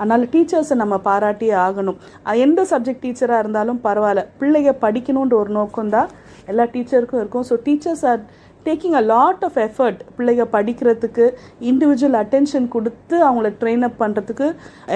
அதனால் 0.00 0.28
டீச்சர்ஸை 0.34 0.76
நம்ம 0.82 0.96
பாராட்டியே 1.08 1.56
ஆகணும். 1.64 1.98
எந்த 2.44 2.60
சப்ஜெக்ட் 2.72 3.02
டீச்சராக 3.06 3.42
இருந்தாலும் 3.44 3.80
பரவாயில்ல. 3.86 4.22
பிள்ளைங்க 4.40 4.72
படிக்கணுன்ற 4.84 5.34
ஒரு 5.42 5.52
நோக்கம் 5.58 5.90
தான் 5.96 6.08
எல்லா 6.52 6.64
டீச்சருக்கும் 6.76 7.22
இருக்கும். 7.22 7.44
So 7.50 7.56
teachers 7.66 8.04
are 8.12 8.22
taking 8.66 8.96
a 9.00 9.02
lot 9.10 9.44
of 9.48 9.58
effort 9.66 10.00
பிள்ளைங்க 10.16 10.44
படிக்கிறதுக்கு 10.54 11.26
இண்டிவிஜுவல் 11.70 12.16
அட்டென்ஷன் 12.22 12.66
கொடுத்து 12.74 13.16
அவங்கள 13.26 13.50
ட்ரெயின் 13.60 13.84
அப் 13.88 14.00
பண்ணுறதுக்கு 14.02 14.48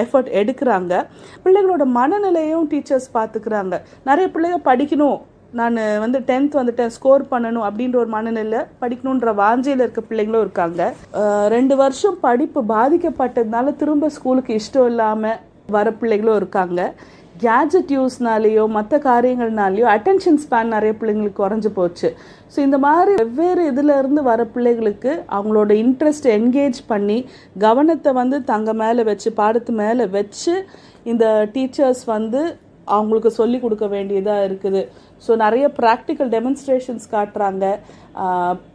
எஃபர்ட் 0.03 0.29
எடுக்கிறாங்க. 0.41 0.93
பிள்ளைகளோட 1.45 1.85
மனநிலையும் 1.99 2.67
டீச்சர்ஸ் 2.73 3.09
பார்த்துக்கிறாங்க 3.17 3.77
நிறைய 4.09 4.27
பிள்ளைங்க 4.35 4.59
படிக்கணும். 4.69 5.17
நான் 5.59 5.75
வந்து 6.03 6.19
டென்த் 6.29 6.57
வந்துட்டேன் 6.59 6.93
ஸ்கோர் 6.95 7.23
பண்ணணும் 7.33 7.65
அப்படின்ற 7.67 7.97
ஒரு 8.03 8.09
மனநிலை 8.15 8.61
படிக்கணுன்ற 8.81 9.31
வாஞ்சையில் 9.41 9.83
இருக்க 9.83 10.01
பிள்ளைங்களும் 10.09 10.43
இருக்காங்க. 10.45 10.81
ரெண்டு 11.55 11.75
வருஷம் 11.81 12.17
படிப்பு 12.25 12.61
பாதிக்கப்பட்டதுனால 12.75 13.75
திரும்ப 13.81 14.09
ஸ்கூலுக்கு 14.15 14.57
இஷ்டம் 14.61 14.89
இல்லாமல் 14.91 15.39
வர 15.75 15.93
பிள்ளைகளும் 16.01 16.39
இருக்காங்க. 16.41 16.81
கேஜெட் 17.43 17.93
யூஸ்னாலேயோ 17.95 18.65
மற்ற 18.75 18.97
காரியங்கள்னாலேயோ 19.05 19.85
அட்டென்ஷன் 19.93 20.41
ஸ்பேன் 20.43 20.73
நிறைய 20.75 20.91
பிள்ளைங்களுக்கு 20.99 21.41
குறைஞ்சு 21.41 21.69
போச்சு. 21.79 22.09
ஸோ 22.53 22.57
இந்த 22.67 22.77
மாதிரி 22.85 23.13
வெவ்வேறு 23.21 23.63
இதிலிருந்து 23.71 24.21
வர 24.29 24.41
பிள்ளைகளுக்கு 24.53 25.13
அவங்களோட 25.37 25.71
இன்ட்ரெஸ்ட் 25.85 26.27
என்கேஜ் 26.37 26.79
பண்ணி 26.91 27.17
கவனத்தை 27.65 28.13
வந்து 28.21 28.39
தங்க 28.51 28.73
மேலே 28.83 29.03
வச்சு 29.11 29.31
பாடத்து 29.41 29.73
மேலே 29.83 30.05
வச்சு 30.19 30.53
இந்த 31.13 31.25
டீச்சர்ஸ் 31.55 32.05
வந்து 32.15 32.43
அவங்களுக்கு 32.95 33.29
சொல்லி 33.37 33.57
கொடுக்க 33.61 33.85
வேண்டியதாக 33.93 34.45
இருக்குது. 34.47 34.81
ஸோ 35.25 35.31
நிறைய 35.43 35.65
ப்ராக்டிக்கல் 35.79 36.29
டெமன்ஸ்ட்ரேஷன்ஸ் 36.35 37.07
காட்டுறாங்க. 37.15 37.65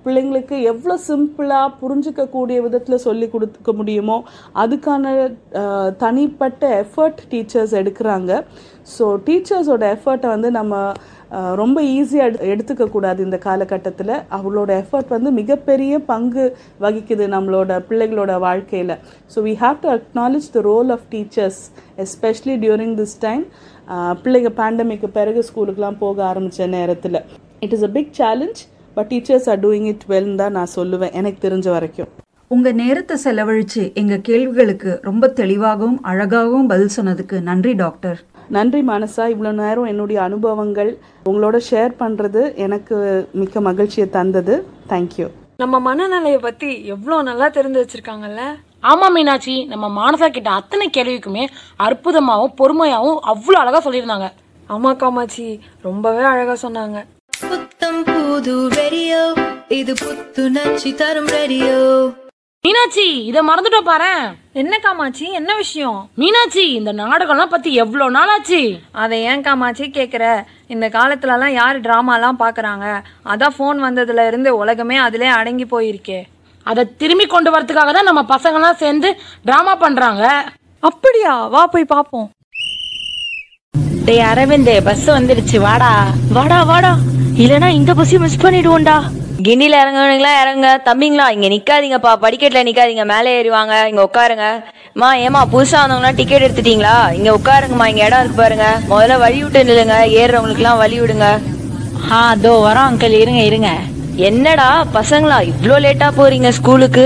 பிள்ளைங்களுக்கு 0.05 0.57
எவ்வளோ 0.71 0.95
சிம்பிளாக 1.11 1.75
புரிஞ்சிக்கக்கூடிய 1.83 2.57
விதத்தில் 2.65 3.05
சொல்லி 3.07 3.27
கொடுக்க 3.35 3.73
முடியுமோ 3.79 4.17
அதுக்கான 4.63 5.15
தனிப்பட்ட 6.05 6.63
எஃபர்ட் 6.83 7.23
டீச்சர்ஸ் 7.31 7.75
எடுக்கிறாங்க. 7.81 8.43
ஸோ 8.97 9.07
டீச்சர்ஸோட 9.29 9.85
எஃபர்ட்டை 9.97 10.29
வந்து 10.35 10.51
நம்ம 10.59 10.75
ரொம்ப 11.61 11.79
ஈஸியாக 11.97 12.47
எடுத்துக்க 12.53 12.85
கூடாது 12.95 13.21
இந்த 13.27 13.39
காலகட்டத்தில். 13.47 14.15
அவளோட 14.37 14.71
எஃபர்ட் 14.83 15.13
வந்து 15.17 15.31
மிகப்பெரிய 15.41 15.93
பங்கு 16.13 16.45
வகிக்குது 16.85 17.27
நம்மளோட 17.35 17.73
பிள்ளைகளோட 17.89 18.33
வாழ்க்கையில். 18.47 18.95
So 19.33 19.39
we 19.49 19.55
have 19.65 19.77
to 19.85 19.91
acknowledge 19.99 20.49
the 20.57 20.63
role 20.71 20.91
of 20.97 21.07
teachers 21.15 21.61
especially 22.07 22.57
during 22.65 22.97
this 23.03 23.17
time 23.27 23.45
பிள்ளைங்க 24.23 24.51
பேண்டமிக்கு 24.61 25.09
பிறகு 25.19 25.41
ஸ்கூலுக்குலாம் 25.49 26.01
போக 26.05 26.17
ஆரம்பித்த 26.31 26.67
நேரத்தில். 26.79 27.19
It 27.65 27.75
is 27.77 27.87
a 27.89 27.93
big 27.97 28.13
challenge 28.21 28.61
but 28.97 29.09
teachers 29.13 29.49
are 29.53 29.61
doing 29.67 29.89
it 29.93 30.05
வெல்னு 30.13 30.41
தான் 30.43 30.57
நான் 30.59 30.75
சொல்லுவேன். 30.79 31.15
எனக்கு 31.21 31.41
தெரிஞ்ச 31.47 31.69
வரைக்கும். 31.77 32.11
உங்க 32.55 32.69
நேரத்தை 32.83 33.17
செலவழிச்சு 33.25 33.83
எங்க 34.01 34.15
கேள்விகளுக்கு 34.29 34.93
ரொம்ப 35.09 35.25
தெளிவாகவும் 35.41 35.99
அழகாகவும் 36.11 36.71
பதில் 36.73 36.95
சொன்னதுக்கு 36.97 37.37
நன்றி 37.49 37.73
டாக்டர். 37.83 38.19
நன்றி 38.57 38.81
மனசா. 38.93 39.25
இவ்வளோ 39.35 39.53
நேரம் 39.61 39.91
என்னுடைய 39.93 40.19
அனுபவங்கள் 40.29 40.91
உங்களோட 41.31 41.57
ஷேர் 41.69 41.93
பண்ணுறது 42.03 42.43
எனக்கு 42.67 42.97
மிக்க 43.43 43.61
மகிழ்ச்சியை 43.69 44.09
தந்தது. 44.19 44.57
தேங்க்யூ 44.93 45.29
நம்ம 45.63 45.79
மனநிலைய 45.87 46.39
பத்தி 46.49 46.69
எவ்வளோ 46.95 47.17
நல்லா 47.29 47.47
தெரிஞ்சு 47.57 47.81
வச்சிருக்காங்கல்ல? 47.83 48.43
ஆமா 48.83 49.07
மீனாட்சி 49.15 49.55
நம்ம 49.65 49.87
மானசா 49.99 50.29
கிட்ட 50.29 50.51
அத்தனை 50.51 50.91
கேள்விக்குமே 50.97 51.43
அற்புதமாவும் 51.87 52.55
பொறுமையாவும் 52.61 53.19
அவ்வளோ 53.33 53.59
அழகா 53.63 53.81
சொல்லியிருந்தாங்க. 53.87 54.29
ஆமா 54.71 54.91
காமாட்சி 54.97 55.45
ரொம்பவே 55.83 56.23
அழகா 56.23 56.55
சொன்னாங்க. 56.63 56.99
புத்தம் 57.51 58.01
புது 58.05 58.55
ரேடியோ 58.79 59.21
இது 59.81 59.95
புத்துணர்ச்சி 59.95 60.95
தரும் 60.95 61.31
ரேடியோ. 61.37 61.77
மீனாட்சி 62.65 63.07
இத 63.29 63.39
மறந்துட்டோம் 63.43 63.87
பாரு. 63.91 64.11
என்ன 64.53 64.75
காமாட்சி 64.79 65.27
என்ன 65.39 65.51
விஷயம்? 65.55 66.01
மீனாட்சி 66.21 66.65
இந்த 66.79 66.93
நாடகம்லாம் 66.93 67.55
பத்தி 67.55 67.71
எவ்வளவு 67.75 68.15
நாள் 68.17 68.33
ஆச்சு 68.35 68.61
அதை 69.03 69.23
ஏன் 69.31 69.45
காமாட்சி 69.47 69.85
கேக்குற? 69.85 70.25
இந்த 70.75 70.89
காலத்துலலாம் 70.89 71.57
யார் 71.61 71.85
டிராமாலாம் 71.87 72.43
பாக்குறாங்க? 72.45 72.87
அதான் 73.33 73.57
ஃபோன் 73.59 73.79
வந்ததுல 73.87 74.27
இருந்து 74.27 74.53
உலகமே 74.57 74.99
அதிலே 75.07 75.31
அடங்கி 75.39 75.67
போயிருக்கே. 75.75 76.21
அதை 76.65 76.97
திரும்பி 76.97 77.27
கொண்டு 77.27 77.51
வரதுக்காக 77.51 77.93
தான் 77.93 78.05
நம்ம 78.05 78.25
பசங்கெல்லாம் 78.29 78.77
சேர்ந்து 78.77 79.17
டிராமா 79.45 79.75
பண்றாங்க. 79.75 80.25
அப்படியா? 80.81 81.47
வா 81.47 81.67
போய் 81.67 81.93
பாப்போம். 81.95 82.29
டேய் 84.05 84.19
அரவிந்த் 84.19 84.85
பஸ் 84.85 85.11
வந்துடுச்சு. 85.11 85.57
வாடா. 85.57 86.07
வாடா 86.33 86.63
வாடா. 86.63 86.97
இல்லனா 87.37 87.69
இந்த 87.69 87.95
பஸ்ஸையும் 87.95 88.19
மிஸ் 88.19 88.47
பண்ணிடுவோம்டா. 88.47 89.03
கிண்டில 89.43 89.75
இறங்குவீங்களா 89.83 90.33
இறங்குங்க. 90.43 90.81
தம்பிங்களா 90.85 91.31
இங்க 91.31 91.49
நிக்காதீங்கப்பா. 91.49 92.13
படிக்கட்டுல 92.23 92.63
நிக்காதீங்க. 92.65 93.05
மேலே 93.05 93.43
ஏறிவாங்க. 93.43 93.87
இங்க 93.87 94.03
உட்காருங்க. 94.03 94.47
மா 94.95 95.15
ஏமா 95.15 95.43
புதுசா 95.53 95.81
வந்தவங்களா 95.83 96.15
டிக்கெட் 96.15 96.43
எடுத்துட்டீங்களா? 96.43 97.13
இங்க 97.13 97.31
உட்காருங்கம்மா. 97.37 97.87
இங்க 97.87 98.05
இடம் 98.05 98.21
இருக்கு 98.21 98.43
பாருங்க. 98.43 98.81
முதல்ல 98.89 99.19
வழி 99.19 99.43
விட்டு 99.43 99.65
நில்லுங்க. 99.65 100.07
ஏறுறவங்களுக்கு 100.07 100.63
எல்லாம் 100.65 100.79
வழி 100.79 101.01
விடுங்க. 101.01 101.41
ஆ 102.11 102.35
தோ 102.35 102.53
வரோம் 102.67 102.89
அங்கிள் 102.91 103.11
இருங்க 103.11 103.41
இருங்க. 103.41 103.71
என்னடா 104.29 104.69
பசங்களா 104.97 105.37
இவ்ளோ 105.51 105.77
லேட்டா 105.85 106.09
போறீங்க 106.17 106.49
ஸ்கூலுக்கு? 106.49 107.05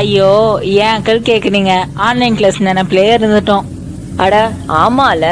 ஐயோ 0.00 0.30
ஏன் 0.76 0.92
அங்கிள் 0.94 1.26
கேக்குறீங்க. 1.28 1.72
ஆன்லைன் 2.06 2.36
கிளாஸ் 2.36 2.58
நினைப்பிலே 2.62 3.04
இருந்துட்டோம். 3.16 3.66
அட 4.16 4.34
ஆமால. 4.82 5.24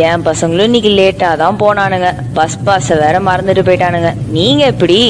என் 0.00 0.24
பசங்களும் 0.28 0.68
இன்னைக்கு 0.70 0.90
லேட்டா 0.90 1.36
தான் 1.36 1.60
போனானுங்க. 1.60 2.08
பஸ் 2.34 2.58
பாஸ 2.66 2.98
வேற 3.02 3.20
மறந்துட்டு 3.20 3.66
போயிட்டானுங்க. 3.68 4.10
நீங்க 4.28 4.64
எப்படி? 4.64 5.00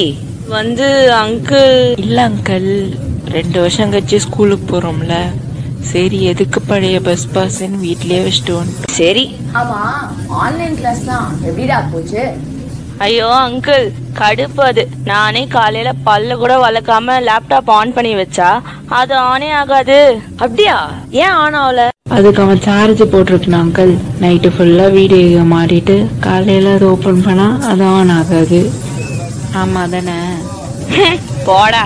வந்து 0.47 0.87
அங்கிள் 1.23 1.73
இல்ல 1.97 2.19
அங்கிள் 2.29 2.69
ரெண்டு 3.31 3.57
வருஷம் 3.61 3.91
கழிச்சு 3.93 4.17
ஸ்கூலுக்கு 4.17 4.67
போறோம்ல. 4.71 5.15
சரி 5.91 6.17
எதுக்கு 6.23 6.59
பழைய 6.61 6.97
பஸ் 7.01 7.27
பாஸ்ன்னு 7.35 7.83
வீட்லயே 7.83 8.21
வச்சுட்டு 8.23 8.55
சரி. 8.99 9.25
ஆமா 9.53 9.81
ஆன்லைன் 10.45 10.77
கிளாஸ்லாம் 10.79 11.29
எப்படிடா 11.47 11.77
போச்சு? 11.93 12.23
ஐயோ 12.99 13.27
அங்கிள் 13.39 13.85
கடுப்பு 14.17 14.61
அது. 14.61 14.87
நானே 15.03 15.47
காலையில 15.47 15.93
பல்ல 16.05 16.37
கூட 16.37 16.57
வளர்க்காம 16.57 17.19
லேப்டாப் 17.27 17.71
ஆன் 17.71 17.93
பண்ணி 17.93 18.15
வச்சா 18.15 18.49
அது 18.89 19.15
ஆனே 19.29 19.51
ஆகாது. 19.51 19.97
அப்படியா? 20.39 20.77
ஏன் 21.11 21.35
ஆன் 21.35 21.53
ஆகல? 21.53 21.85
அதுக்கு 22.09 22.41
அவன் 22.41 22.61
சார்ஜ் 22.61 23.03
போட்டிருக்கான் 23.13 23.59
அங்கிள் 23.59 23.91
நைட்டு 24.21 24.49
ஃபுல்லா 24.49 24.91
வீடியோ 24.91 25.41
மாறிட்டு 25.53 25.95
காலையில 26.19 26.73
அது 26.73 26.85
ஓபன் 26.91 27.23
பண்ணா 27.23 27.59
அது 27.63 27.83
ஆன் 27.83 28.09
ஆகாது. 28.09 28.59
ஆமா 29.55 29.89
தானே 29.89 30.17
போடா. 31.45 31.83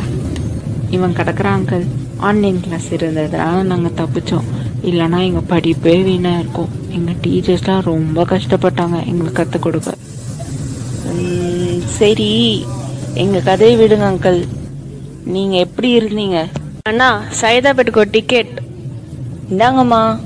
இவன் 0.89 1.15
கிடக்குறான் 1.15 1.58
அங்கிள் 1.60 1.86
ஆன்லைன் 2.19 2.62
கிளாஸ் 2.62 2.93
இருந்ததுனால 2.93 3.62
நாங்க 3.63 3.89
தப்பிச்சோம். 4.02 4.47
இல்லைன்னா 4.84 5.19
எங்க 5.23 5.39
படிப்பே 5.49 6.04
வீணா 6.04 6.39
இருக்கும். 6.39 6.71
எங்க 6.89 7.12
டீச்சர்ஸ்லாம் 7.23 7.82
ரொம்ப 7.82 8.23
கஷ்டப்பட்டாங்க. 8.23 9.06
எங்களுக்கு 9.06 9.39
கற்றுக் 9.41 9.62
கொடுக்க. 9.62 9.91
சரி 11.86 12.65
எங்க 13.13 13.39
கதையை 13.39 13.76
விடுங்க 13.80 14.06
அங்கிள் 14.12 14.39
நீங்க 15.26 15.56
எப்படி 15.58 15.97
இருந்தீங்க? 15.97 16.45
அண்ணா 16.82 17.21
சைதாபேட்டுக்கு 17.41 17.97
ஒரு 17.97 18.10
டிக்கெட் 18.12 18.54
இந்தாங்கம்மா. 19.52 20.19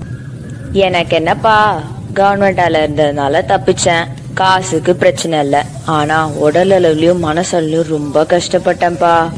எனக்கு 0.71 1.15
என்னப்பா 1.15 1.81
கவர்மெண்டால 2.13 2.79
இருந்ததுனால 2.83 3.41
தப்பிச்சேன். 3.51 4.05
காசுக்கு 4.33 4.95
பிரச்சனை 4.95 5.39
இல்லை. 5.39 5.59
ஆனா 5.85 6.27
உடல் 6.27 6.69
அளவுலயும் 6.69 7.23
மனசளவுலயும் 7.29 7.87
ரொம்ப 7.87 8.23
கஷ்டப்பட்டேன்ப்பா. 8.23 9.29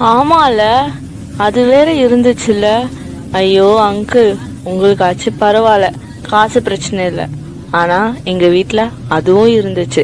ஆமால 0.00 0.60
அது 1.36 1.64
வேற 1.64 1.88
இருந்துச்சுல்ல 1.94 2.88
ஐயோ 3.32 3.68
அங்கிள் 3.90 4.36
உங்களுக்கு 4.64 5.04
ஆச்சு 5.04 5.32
பரவாயில்ல. 5.40 5.88
காசு 6.28 6.62
பிரச்சனை 6.62 7.06
இல்லை. 7.06 7.24
ஆனா 7.70 8.16
எங்க 8.24 8.48
வீட்ல 8.48 8.88
அதுவும் 9.08 9.48
இருந்துச்சு. 9.48 10.02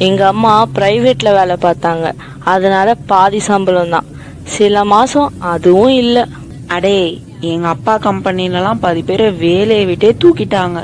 எங்க 0.00 0.26
அம்மா 0.26 0.68
பிரைவேட்ல 0.78 1.32
வேலை 1.32 1.56
பார்த்தாங்க. 1.56 2.06
அதனால 2.44 2.94
பாதி 2.94 3.38
சம்பளம் 3.38 3.90
தான். 3.90 4.04
சில 4.44 4.84
மாசம் 4.84 5.32
அதுவும் 5.40 5.88
இல்லை. 5.88 6.24
அடே 6.66 7.20
எங்க 7.40 7.68
அப்பா 7.68 7.98
கம்பெனிலலாம் 7.98 8.78
பாதி 8.78 9.02
பேரை 9.02 9.30
வேலையை 9.30 9.84
விட்டே 9.84 10.14
தூக்கிட்டாங்க. 10.24 10.78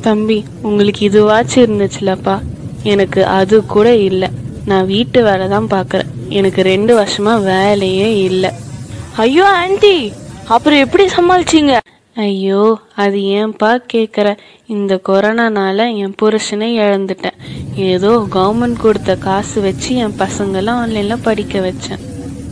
தம்பி 0.00 0.44
உங்களுக்கு 0.62 1.10
இதுவாச்சும் 1.10 1.64
இருந்துச்சுலப்பா. 1.64 2.40
எனக்கு 2.82 3.26
அது 3.26 3.66
கூட 3.66 3.94
இல்லை. 3.94 4.28
நான் 4.66 4.86
வீட்டு 4.86 5.22
வேலை 5.22 5.48
தான் 5.48 5.68
பார்க்குறேன். 5.68 6.06
எனக்கு 6.28 6.62
ரெண்டு 6.62 6.98
வருஷமா 7.00 7.42
வேலையே 7.42 8.14
இல்லை. 8.14 8.50
ஐயோ 9.16 9.46
ஆண்டி! 9.46 10.12
அப்புறம் 10.48 10.78
எப்படி 10.78 11.08
சமாளிச்சீங்க? 11.08 11.78
ஐயோ 12.16 12.78
அது 12.94 13.16
ஏன்பா 13.16 13.78
கேட்குற 13.92 14.36
இந்த 14.66 15.00
கொரோனானால 15.08 15.96
என் 15.96 16.14
புருஷனை 16.22 16.68
இழந்துட்டேன். 16.78 17.38
ஏதோ 17.74 18.26
கவர்மெண்ட் 18.32 18.78
கொடுத்த 18.78 19.16
காசு 19.16 19.60
வச்சு 19.60 19.94
என் 19.94 20.18
பசங்கெல்லாம் 20.18 20.80
ஆன்லைனில் 20.82 21.22
படிக்க 21.22 21.58
வச்சேன். 21.58 21.98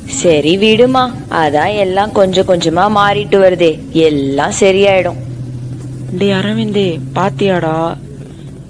சரி 0.04 0.56
விடுமா. 0.56 1.14
அதான் 1.30 1.76
எல்லாம் 1.76 2.12
கொஞ்சம் 2.12 2.46
கொஞ்சமா 2.46 2.84
மாறிட்டு 2.98 3.38
வருதே. 3.44 3.92
எல்லாம் 3.92 4.52
சரியாயிடும். 4.60 5.20
டே 6.18 6.32
அரவிந்தே 6.32 6.98
பாத்தியாடா? 7.14 7.96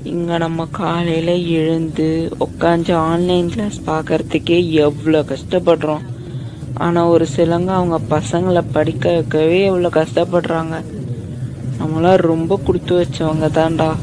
இங்க 0.02 0.38
நம்ம 0.38 0.68
காலையில 0.70 1.35
எழுந்து 1.35 2.37
உட்காந்து 2.40 2.92
ஆன்லைன் 2.92 3.48
கிளாஸ் 3.48 3.81
பார்க்கறதுக்கே 3.87 4.70
எவ்வளோ 4.70 5.24
கஷ்டப்படுறோம். 5.28 6.11
ஆனா 6.74 7.06
ஒரு 7.06 7.26
சிலங்க 7.37 7.70
அவங்க 7.72 7.98
பசங்களை 8.11 8.62
படிக்க 8.72 9.12
வைக்கவே 9.12 9.64
எவ்வளோ 9.64 9.88
கஷ்டப்படுறாங்க. 9.88 10.85
நம்மளாம் 11.80 12.16
ரொம்ப 12.16 12.61
கொடுத்து 12.64 13.00
வச்சவங்க 13.00 13.48
தான்டா. 13.58 13.94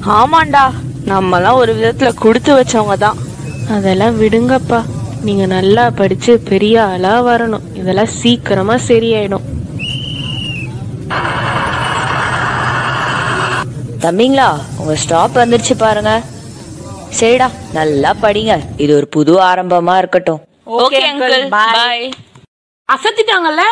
ஆமாண்டா 0.00 0.64
நம்மலாம் 1.06 1.54
ஒரு 1.54 1.74
விதத்துல 1.74 2.14
கொடுத்து 2.14 2.52
வச்சவங்க 2.58 2.96
தான். 2.96 3.16
அதெல்லாம் 3.70 4.20
விடுங்கப்பா. 4.22 4.84
நீங்க 5.22 5.46
நல்லா 5.46 5.90
படிச்சு 5.90 6.38
பெரிய 6.38 6.84
ஆளா 6.84 7.26
வரணும். 7.26 7.62
இதெல்லாம் 7.74 8.06
சீக்கிரமா 8.06 8.76
சரியாயிடும். 8.76 9.46
தம்பிங்களா 14.00 14.58
உங்க 14.78 14.96
ஸ்டாப் 14.96 15.36
வந்துருச்சு 15.36 15.74
பாருங்க. 15.78 16.22
சரிடா 17.20 17.50
நல்லா 17.72 18.14
படிங்க. 18.22 18.60
இது 18.76 18.96
ஒரு 18.96 19.08
புது 19.08 19.42
ஆரம்பமா 19.42 19.98
இருக்கட்டும். 19.98 20.40
Okay 20.66 21.00
uncle 21.08 21.48
bye 21.48 22.10
அசத்திட்டாங்கல்ல? 22.88 23.62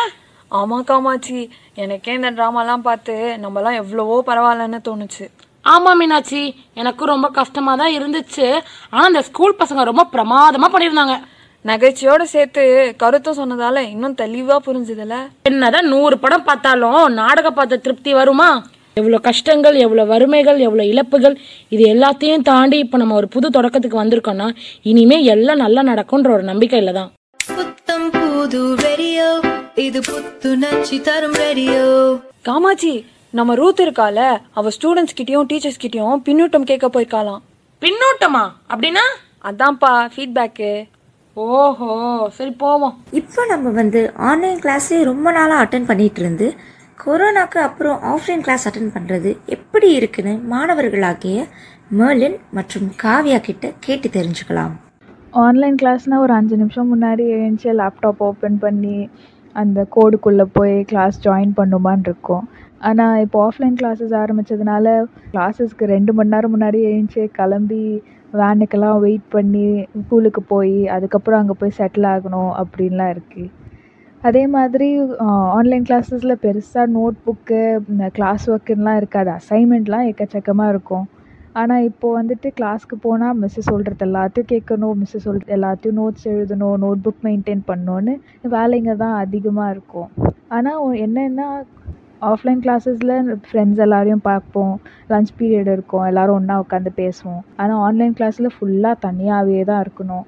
ஆமா 0.51 0.77
காமாட்சி. 0.83 1.51
எனக்கே 1.75 2.13
இந்த 2.13 2.31
ட்ராமாலாம் 2.31 2.85
பார்த்து 2.87 3.37
நம்மலாம் 3.43 3.79
எவ்வளவோ 3.81 4.23
பரவாயில்லன்னு 4.27 4.79
தோணுச்சு. 4.87 5.25
ஆமா 5.65 5.91
மீனாட்சி. 5.95 6.41
எனக்கும் 6.73 7.07
ரொம்ப 7.07 7.29
கஷ்டமா 7.29 7.75
தான் 7.75 7.95
இருந்துச்சு. 7.97 8.61
ஆனா 8.89 9.05
இந்த 9.07 9.21
ஸ்கூல் 9.21 9.59
பசங்க 9.59 9.83
ரொம்ப 9.83 10.07
பிரமாதமா 10.13 10.69
பண்ணியிருந்தாங்க. 10.73 11.17
நகைச்சுவையோட 11.65 12.21
சேர்த்து 12.21 12.95
கருத்தும் 12.97 13.39
சொன்னதால 13.41 13.77
இன்னும் 13.77 14.15
தெளிவா 14.15 14.57
புரிஞ்சுதுல. 14.67 15.15
என்னதான் 15.43 15.85
நூறு 15.85 16.17
படம் 16.19 16.43
பார்த்தாலும் 16.43 17.13
நாடகம் 17.13 17.53
பார்த்த 17.53 17.77
திருப்தி 17.77 18.13
வருமா? 18.13 18.63
எவ்வளவு 18.99 19.21
கஷ்டங்கள் 19.21 19.75
எவ்வளவு 19.75 20.09
வறுமைகள் 20.11 20.59
எவ்வளவு 20.65 20.89
இழப்புகள் 20.91 21.33
இது 21.69 21.83
எல்லாத்தையும் 21.93 22.43
தாண்டி 22.49 22.77
இப்ப 22.79 22.97
நம்ம 22.97 23.15
ஒரு 23.15 23.27
புது 23.27 23.47
தொடக்கத்துக்கு 23.49 23.97
வந்திருக்கோம்னா 24.01 24.47
இனிமே 24.81 25.17
எல்லாம் 25.23 25.61
நல்லா 25.63 25.81
நடக்கும்ன்ற 25.83 26.29
ஒரு 26.35 26.45
நம்பிக்கையில 26.51 26.91
தான். 26.93 27.09
புத்தம் 27.57 28.07
புது 28.13 28.61
ரேடியோ 28.83 29.27
இது 29.85 30.01
புத்துணர்ச்சி 30.01 31.01
தரும் 31.01 31.35
ரேடியோ 31.43 31.83
காமாட்சி 32.41 32.93
நம்ம 33.33 33.55
ரூத் 33.55 33.81
இருக்கால 33.85 34.19
அவ 34.59 34.71
ஸ்டூடெண்ட்ஸ் 34.77 35.17
கிட்டயும் 35.19 35.49
டீச்சர்ஸ் 35.51 35.81
கிட்டயும் 35.83 36.21
பின்னூட்டம் 36.27 36.67
கேட்க 36.71 36.87
போயிருக்காளாம். 36.87 37.41
பின்னூட்டமா? 37.81 38.43
அப்படின்னா? 38.71 39.05
அதான்ப்பா 39.49 39.91
ஃபீட்பேக்கு 40.13 40.71
ஓஹோ 41.37 41.89
சரி 42.37 42.51
போவோம். 42.51 42.93
இப்போ 43.11 43.41
நம்ம 43.45 43.71
வந்து 43.81 44.01
ஆன்லைன் 44.29 44.59
கிளாஸே 44.59 44.99
ரொம்ப 45.03 45.27
நாளாக 45.31 45.63
அட்டன் 45.63 45.89
பண்ணிட்டு 45.89 46.21
இருந்து 46.21 46.47
கொரோனாக்கு 46.97 47.59
அப்புறம் 47.67 47.97
ஆஃப்லைன் 48.11 48.43
கிளாஸ் 48.45 48.65
அட்டன் 48.67 48.93
பண்ணுறது 48.93 49.31
எப்படி 49.55 49.87
இருக்குன்னு 49.97 50.33
மாணவர்களாகிய 50.51 51.39
மேர்லின் 51.97 52.37
மற்றும் 52.57 52.87
காவியா 53.03 53.39
கிட்ட 53.47 53.65
கேட்டு 53.85 54.07
தெரிஞ்சுக்கலாம். 54.15 54.73
ஆன்லைன் 55.45 55.77
கிளாஸ்னால் 55.81 56.23
ஒரு 56.25 56.33
அஞ்சு 56.37 56.55
நிமிஷம் 56.61 56.91
முன்னாடி 56.93 57.23
எழுந்துச்சு 57.35 57.71
லேப்டாப் 57.79 58.21
ஓப்பன் 58.27 58.57
பண்ணி 58.63 58.97
அந்த 59.55 59.85
கோடுக்குள்ளே 59.95 60.45
போய் 60.57 60.75
கிளாஸ் 60.91 61.19
ஜாயின் 61.25 61.53
பண்ணுமான்னு 61.59 62.07
இருக்கும். 62.09 62.45
ஆனால் 62.89 63.19
இப்போ 63.25 63.37
ஆஃப்லைன் 63.47 63.77
கிளாஸஸ் 63.81 64.15
ஆரம்பித்ததுனால 64.21 64.87
கிளாஸஸ்க்கு 65.33 65.91
ரெண்டு 65.95 66.13
மணி 66.17 66.33
நேரம் 66.35 66.53
முன்னாடி 66.55 66.81
எழுந்துச்சு 66.89 67.25
கிளம்பி 67.37 67.83
வேனுக்கெல்லாம் 68.41 69.03
வெயிட் 69.05 69.27
பண்ணி 69.35 69.67
ஸ்கூலுக்கு 70.01 70.43
போய் 70.53 70.75
அதுக்கப்புறம் 70.95 71.41
அங்கே 71.41 71.57
போய் 71.61 71.77
செட்டில் 71.79 72.09
ஆகணும் 72.15 72.51
அப்படின்லாம் 72.63 73.13
இருக்குது 73.15 73.47
அதே 74.27 74.41
மாதிரி 74.53 74.87
ஆன்லைன் 75.57 75.83
கிளாஸஸில் 75.87 76.41
பெருசாக 76.43 76.85
நோட் 76.95 77.17
புக்கு 77.25 77.59
இந்த 77.91 78.05
கிளாஸ் 78.15 78.45
ஒர்க்குலாம் 78.51 78.99
இருக்காது. 79.01 79.29
அசைன்மெண்ட்லாம் 79.39 80.07
எக்கச்சக்கமாக 80.11 80.71
இருக்கும். 80.73 81.05
ஆனால் 81.61 81.83
இப்போது 81.89 82.15
வந்துட்டு 82.19 82.47
கிளாஸ்க்கு 82.59 82.95
போனால் 83.05 83.37
மிஸ்ஸு 83.41 83.61
சொல்கிறது 83.69 84.03
எல்லாத்தையும் 84.07 84.49
கேட்கணும் 84.53 84.95
மிஸ்ஸு 85.01 85.19
சொல்கிறது 85.27 85.55
எல்லாத்தையும் 85.57 85.99
நோட்ஸ் 86.01 86.25
எழுதணும் 86.33 86.75
நோட் 86.85 87.03
புக் 87.05 87.21
மெயின்டைன் 87.27 87.63
பண்ணணுன்னு 87.69 88.15
வேலைங்க 88.55 88.95
தான் 89.03 89.15
அதிகமாக 89.23 89.73
இருக்கும். 89.75 90.09
ஆனால் 90.57 90.97
என்னென்னா 91.05 91.47
ஆஃப்லைன் 92.31 92.63
கிளாஸஸில் 92.65 93.15
ஃப்ரெண்ட்ஸ் 93.47 93.83
எல்லாரையும் 93.85 94.25
பார்ப்போம். 94.31 94.75
லஞ்ச் 95.13 95.33
பீரியட் 95.39 95.71
இருக்கும். 95.75 96.05
எல்லோரும் 96.09 96.37
ஒன்றா 96.39 96.57
உட்காந்து 96.65 96.93
பேசுவோம். 97.03 97.41
ஆனால் 97.61 97.83
ஆன்லைன் 97.87 98.17
கிளாஸில் 98.19 98.55
ஃபுல்லாக 98.57 99.03
தனியாகவே 99.07 99.63
தான் 99.71 99.83
இருக்கணும். 99.85 100.25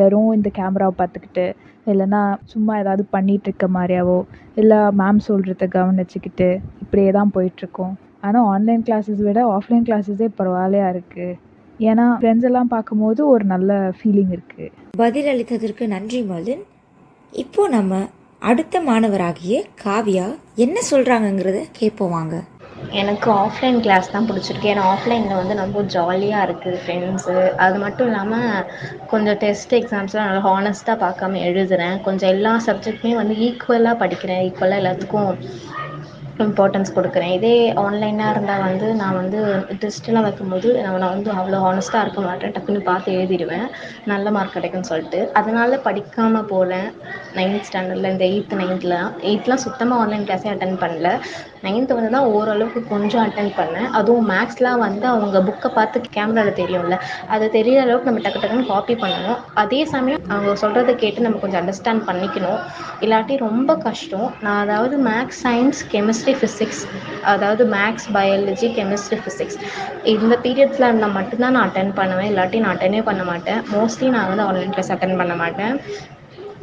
வெறும் 0.00 0.34
இந்த 0.36 0.48
கேமராவை 0.58 0.94
பார்த்துக்கிட்டு. 1.00 1.46
இல்லைன்னா 1.86 2.20
சும்மா 2.44 2.78
ஏதாவது 2.78 3.04
பண்ணிகிட்டு 3.12 3.48
இருக்க 3.48 3.66
மாதிரியாவோ 3.68 4.18
இல்லை 4.54 4.78
மேம் 5.00 5.20
சொல்கிறத 5.28 5.68
கவனிச்சுக்கிட்டு 5.76 6.48
இப்படியே 6.82 7.10
தான் 7.10 7.32
போயிட்டுருக்கோம். 7.34 7.94
ஆனால் 8.22 8.46
ஆன்லைன் 8.46 8.82
கிளாஸஸ் 8.82 9.22
விட 9.22 9.40
ஆஃப்லைன் 9.56 9.86
கிளாஸஸே 9.88 10.28
பரவாயில்லையா 10.38 10.88
இருக்குது 10.88 11.36
ஏன்னா 11.80 12.04
ஃப்ரெண்ட்ஸ் 12.20 12.46
எல்லாம் 12.48 12.68
பார்க்கும்போது 12.68 13.20
ஒரு 13.28 13.44
நல்ல 13.44 13.72
ஃபீலிங் 13.98 14.32
இருக்குது 14.36 14.70
பதில் 14.96 15.26
அளித்ததற்கு 15.26 15.86
நன்றி 15.86 16.20
மலின் 16.24 16.64
இப்போ 17.32 17.68
நம்ம 17.68 17.94
அடுத்த 18.42 18.80
மாணவராகிய 18.80 19.56
காவியா 19.84 20.26
என்ன 20.56 20.78
சொல்கிறாங்கங்கிறத 20.90 21.60
கேட்போம் 21.72 22.10
வாங்க. 22.10 22.36
எனக்கு 23.00 23.28
ஆஃப்லைன் 23.44 23.78
கிளாஸ் 23.84 24.12
தான் 24.14 24.26
பிடிச்சிருக்கு. 24.28 24.70
ஏன்னா 24.72 24.82
ஆஃப்லைனில் 24.94 25.38
வந்து 25.40 25.54
ரொம்ப 25.62 25.78
ஜாலியாக 25.94 26.46
இருக்குது 26.46 26.80
ஃப்ரெண்ட்ஸு 26.82 27.36
அது 27.64 27.76
மட்டும் 27.84 28.08
இல்லாமல் 28.10 28.66
கொஞ்சம் 29.12 29.38
டெஸ்ட் 29.44 29.74
எக்ஸாம்ஸ்லாம் 29.80 30.28
நல்லா 30.28 30.42
ஹானஸ்ட்டாக 30.50 31.02
பார்க்காம 31.04 31.40
எழுதுகிறேன் 31.48 31.96
கொஞ்சம் 32.06 32.32
எல்லா 32.34 32.52
சப்ஜெக்ட்டுமே 32.68 33.14
வந்து 33.22 33.36
ஈக்குவலாக 33.46 34.00
படிக்கிறேன். 34.02 34.42
ஈக்குவலாக 34.48 34.82
எல்லாத்துக்கும் 34.82 35.32
இம்பார்ட்டன்ஸ் 36.44 36.94
கொடுக்குறேன். 36.96 37.32
இதே 37.38 37.54
ஆன்லைனாக 37.82 38.32
இருந்தால் 38.34 38.64
வந்து 38.66 38.86
நான் 39.00 39.18
வந்து 39.20 39.38
டெஸ்ட்டெல்லாம் 39.82 40.26
வைக்கும்போது 40.26 40.68
நான் 40.84 40.98
நான் 41.02 41.14
வந்து 41.14 41.30
அவ்வளோ 41.38 41.60
ஹானஸ்ட்டாக 41.64 42.04
இருக்க 42.04 42.20
மாட்டேன். 42.26 42.52
டக்குன்னு 42.56 42.82
பார்த்து 42.90 43.14
எழுதிடுவேன். 43.18 43.66
நல்ல 44.12 44.30
மார்க் 44.36 44.56
கிடைக்கும்னு 44.56 44.90
சொல்லிட்டு. 44.90 45.20
அதனால 45.40 45.78
படிக்காமல் 45.86 46.48
போகல 46.52 46.74
நைன்த் 47.38 47.66
ஸ்டாண்டர்டில் 47.68 48.10
இந்த 48.12 48.24
எயித்து 48.30 48.60
நைன்த்லாம் 48.62 49.10
எயித்லாம் 49.28 49.64
சுத்தமாக 49.66 50.02
ஆன்லைன் 50.02 50.26
கிளாஸே 50.28 50.50
அட்டன் 50.52 50.78
பண்ணல. 50.82 51.10
நைன்த்து 51.66 51.96
வந்து 51.98 52.10
தான் 52.16 52.28
ஓரளவுக்கு 52.36 52.80
கொஞ்சம் 52.92 53.22
அட்டன் 53.26 53.52
பண்ணேன். 53.60 53.88
அதுவும் 54.00 54.28
மேக்ஸ்லாம் 54.32 54.82
வந்து 54.86 55.06
அவங்க 55.12 55.38
புக்கை 55.48 55.70
பார்த்து 55.78 56.14
கேமராவில் 56.16 56.58
தெரியும்ல. 56.60 56.96
அது 57.34 57.44
தெரியிற 57.56 57.80
அளவுக்கு 57.86 58.10
நம்ம 58.10 58.22
டக்கு 58.26 58.42
டக்குன்னு 58.42 58.70
காப்பி 58.74 58.94
பண்ணணும். 59.04 59.40
அதே 59.64 59.80
சமயம் 59.94 60.22
அவங்க 60.34 60.52
சொல்கிறத 60.64 60.94
கேட்டு 61.04 61.26
நம்ம 61.26 61.40
கொஞ்சம் 61.44 61.60
அண்டர்ஸ்டாண்ட் 61.62 62.06
பண்ணிக்கணும். 62.10 62.60
இல்லாட்டி 63.04 63.36
ரொம்ப 63.46 63.70
கஷ்டம். 63.86 64.28
நான் 64.44 64.62
அதாவது 64.66 64.96
மேக்ஸ் 65.10 65.42
சயின்ஸ் 65.46 65.82
கெமிஸ்ட்ரி 65.94 66.25
ஃபிசிக்ஸ் 66.34 66.82
அதாவது 67.22 67.64
மேக்ஸ் 67.66 68.06
பயாலஜி 68.14 68.68
கெமிஸ்ட்ரி 68.78 69.18
ஃபிசிக்ஸ் 69.24 69.58
இந்த 70.04 70.38
பீரியட்ஸில் 70.42 70.88
இருந்தால் 70.88 71.16
மட்டும்தான் 71.18 71.52
நான் 71.52 71.70
அட்டன் 71.70 71.94
பண்ணுவேன். 71.94 72.28
இல்லாட்டி 72.32 72.58
நான் 72.58 72.76
அட்டனே 72.76 73.02
பண்ண 73.02 73.24
மாட்டேன். 73.24 73.62
மோஸ்ட்லி 73.72 74.08
நான் 74.08 74.28
வந்து 74.28 74.42
ஆன்லைன் 74.42 74.70
கிளாஸ் 74.70 74.92
அட்டன் 74.92 75.16
பண்ண 75.16 75.34
மாட்டேன். 75.34 75.74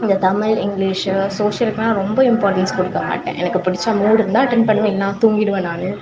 இந்த 0.01 0.15
தமிழ் 0.15 0.57
இங்கிலீஷு 0.57 1.13
சோஷியலுக்குலாம் 1.39 1.99
ரொம்ப 2.01 2.23
இம்பார்ட்டன்ஸ் 2.23 2.75
கொடுக்க 2.75 2.99
மாட்டேன். 2.99 3.35
எனக்கு 3.35 3.59
பிடிச்ச 3.59 3.95
மூடு 3.97 4.13
இருந்தால் 4.13 4.47
அட்டன் 4.47 4.65
பண்ணுவேன். 4.65 4.93
இல்லைனா 4.93 5.09
தூங்கிடுவேன் 5.21 5.67
நான். 5.69 5.97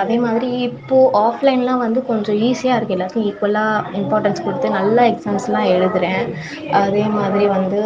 அதே 0.00 0.16
மாதிரி 0.24 0.48
இப்போது 0.68 1.10
ஆஃப்லைன்லாம் 1.24 1.82
வந்து 1.84 2.00
கொஞ்சம் 2.08 2.38
ஈஸியாக 2.46 2.76
இருக்குது 2.78 2.96
எல்லாத்துக்கும் 2.96 3.28
ஈக்குவலாக 3.30 3.96
இம்பார்ட்டன்ஸ் 4.00 4.42
கொடுத்து 4.46 4.68
நல்லா 4.76 5.02
எக்ஸாம்ஸ்லாம் 5.12 5.68
எழுதுகிறேன் 5.74 6.24
அதே 6.80 7.04
மாதிரி 7.16 7.46
வந்து 7.56 7.80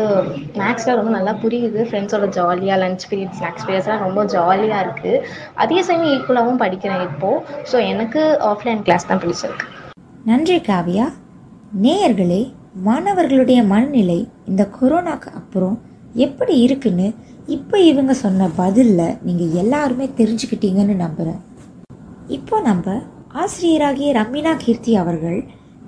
மேக்ஸ்லாம் 0.61 0.99
ரொம்ப 1.01 1.13
நல்லா 1.17 1.35
புரியுது. 1.45 1.81
ஃப்ரெண்ட்ஸோட 1.89 2.29
ஜாலியாக 2.39 2.81
லன்ச் 2.83 3.07
பீரியட் 3.11 3.37
ஸ்நாக்ஸ் 3.41 3.67
பீரியட்ஸ்லாம் 3.67 4.05
ரொம்ப 4.07 4.25
ஜாலியாக 4.37 4.85
இருக்குது 4.87 5.23
அதே 5.65 5.81
சமயம் 5.89 6.15
ஈக்குவலாகவும் 6.17 6.63
படிக்கிறேன் 6.65 7.05
இப்போது 7.11 7.43
ஸோ 7.73 7.79
எனக்கு 7.93 8.23
ஆஃப்லைன் 8.51 8.83
கிளாஸ் 8.89 9.09
தான் 9.11 9.23
பிடிச்சிருக்கு. 9.25 9.67
நன்றி 10.31 10.59
காவியா. 10.71 11.07
நேயர்களே 11.85 12.43
மாணவர்களுடைய 12.87 13.61
மனநிலை 13.71 14.19
இந்த 14.51 14.63
கொரோனாக்கு 14.77 15.31
அப்புறம் 15.41 15.77
எப்படி 16.25 16.55
இருக்குன்னு 16.67 17.09
இப்போ 17.57 17.77
இவங்க 17.91 18.13
சொன்ன 18.25 18.49
பதிலில் 18.59 19.17
நீங்கள் 19.27 19.55
எல்லாருமே 19.63 20.07
தெரிஞ்சுக்கிட்டீங்கன்னு 20.19 20.97
நம்புகிறேன் 21.05 21.41
இப்போ 22.37 22.57
நம்ம 22.67 22.93
ஆசிரியராகிய 23.43 24.09
ரம்மினா 24.17 24.51
கீர்த்தி 24.65 24.93
அவர்கள் 25.01 25.39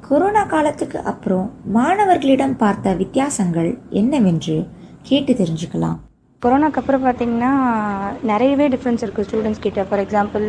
கொரோனா 0.07 0.43
காலத்துக்கு 0.53 0.99
அப்புறம் 1.11 1.45
மாணவர்களிடம் 1.77 2.57
பார்த்த 2.63 2.95
வித்தியாசங்கள் 3.03 3.69
என்னவென்று 4.01 4.57
கேட்டு 5.09 5.33
தெரிஞ்சுக்கலாம். 5.41 5.99
கொரோனாக்கு 6.43 6.81
அப்புறம் 6.83 7.05
பார்த்தீங்கன்னா 7.07 7.53
நிறையவே 8.31 8.67
டிஃப்ரென்ஸ் 8.75 9.05
இருக்குது 9.05 9.27
ஸ்டூடெண்ட்ஸ் 9.29 9.63
கிட்ட. 9.67 9.85
ஃபார் 9.89 10.03
எக்ஸாம்பிள் 10.05 10.47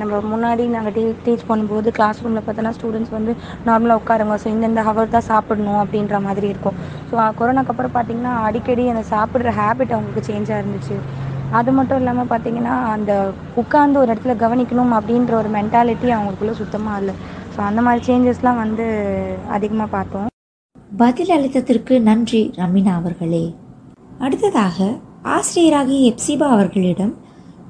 நம்ம 0.00 0.22
முன்னாடி 0.32 0.66
நாங்கள் 0.76 0.94
டீ 0.96 1.04
டீச் 1.26 1.48
பண்ணும்போது 1.50 1.88
கிளாஸ் 1.98 2.22
ரூமில் 2.24 2.46
பார்த்தோன்னா 2.46 2.74
ஸ்டூடெண்ட்ஸ் 2.78 3.14
வந்து 3.18 3.34
நார்மலாக 3.68 4.00
உட்காருங்க. 4.02 4.36
ஸோ 4.44 4.48
இந்தந்த 4.56 4.84
ஹவர் 4.90 5.14
தான் 5.16 5.28
சாப்பிடணும் 5.32 5.80
அப்படின்ற 5.84 6.18
மாதிரி 6.28 6.48
இருக்கும். 6.54 6.78
ஸோ 7.10 7.30
கொரோனாக்கு 7.40 7.74
அப்புறம் 7.74 7.96
பார்த்தீங்கன்னா 7.98 8.34
அடிக்கடி 8.48 8.86
அந்த 8.94 9.04
சாப்பிட்ற 9.14 9.52
ஹேபிட் 9.62 9.96
அவங்களுக்கு 9.96 10.28
சேஞ்சாக 10.32 10.62
இருந்துச்சு. 10.62 10.98
அது 11.56 11.70
மட்டும் 11.76 11.98
இல்லாமல் 12.00 12.28
பார்த்தீங்கன்னா 12.30 12.74
அந்த 12.94 13.12
உட்காந்து 13.60 14.00
ஒரு 14.00 14.10
இடத்துல 14.12 14.34
கவனிக்கணும் 14.42 14.92
அப்படின்ற 14.96 15.32
ஒரு 15.40 15.48
மென்டாலிட்டி 15.54 16.08
அவங்களுக்குள்ள 16.14 16.54
சுத்தமாக 16.60 17.00
இல்லை. 17.02 17.14
ஸோ 17.54 17.58
அந்த 17.68 17.80
மாதிரி 17.86 18.02
சேஞ்சஸ்லாம் 18.08 18.60
வந்து 18.64 18.86
அதிகமாக 19.56 19.88
பார்த்தோம். 19.94 20.26
பதில் 21.02 21.32
அளித்ததற்கு 21.36 21.94
நன்றி 22.08 22.42
ரமினா 22.58 22.92
அவர்களே. 23.00 23.44
அடுத்ததாக 24.26 24.88
ஆசிரியராகிய 25.36 26.10
எப்சிபா 26.10 26.48
அவர்களிடம் 26.56 27.14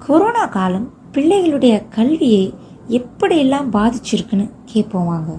கொரோனா 0.07 0.45
காலம் 0.57 0.89
பிள்ளைகளுடைய 1.15 1.75
கல்வியை 1.97 2.45
எப்படியெல்லாம் 2.99 3.71
பாதிச்சிருக்குன்னு 3.77 4.47
கேட்போம் 4.73 5.09
வாங்க. 5.13 5.31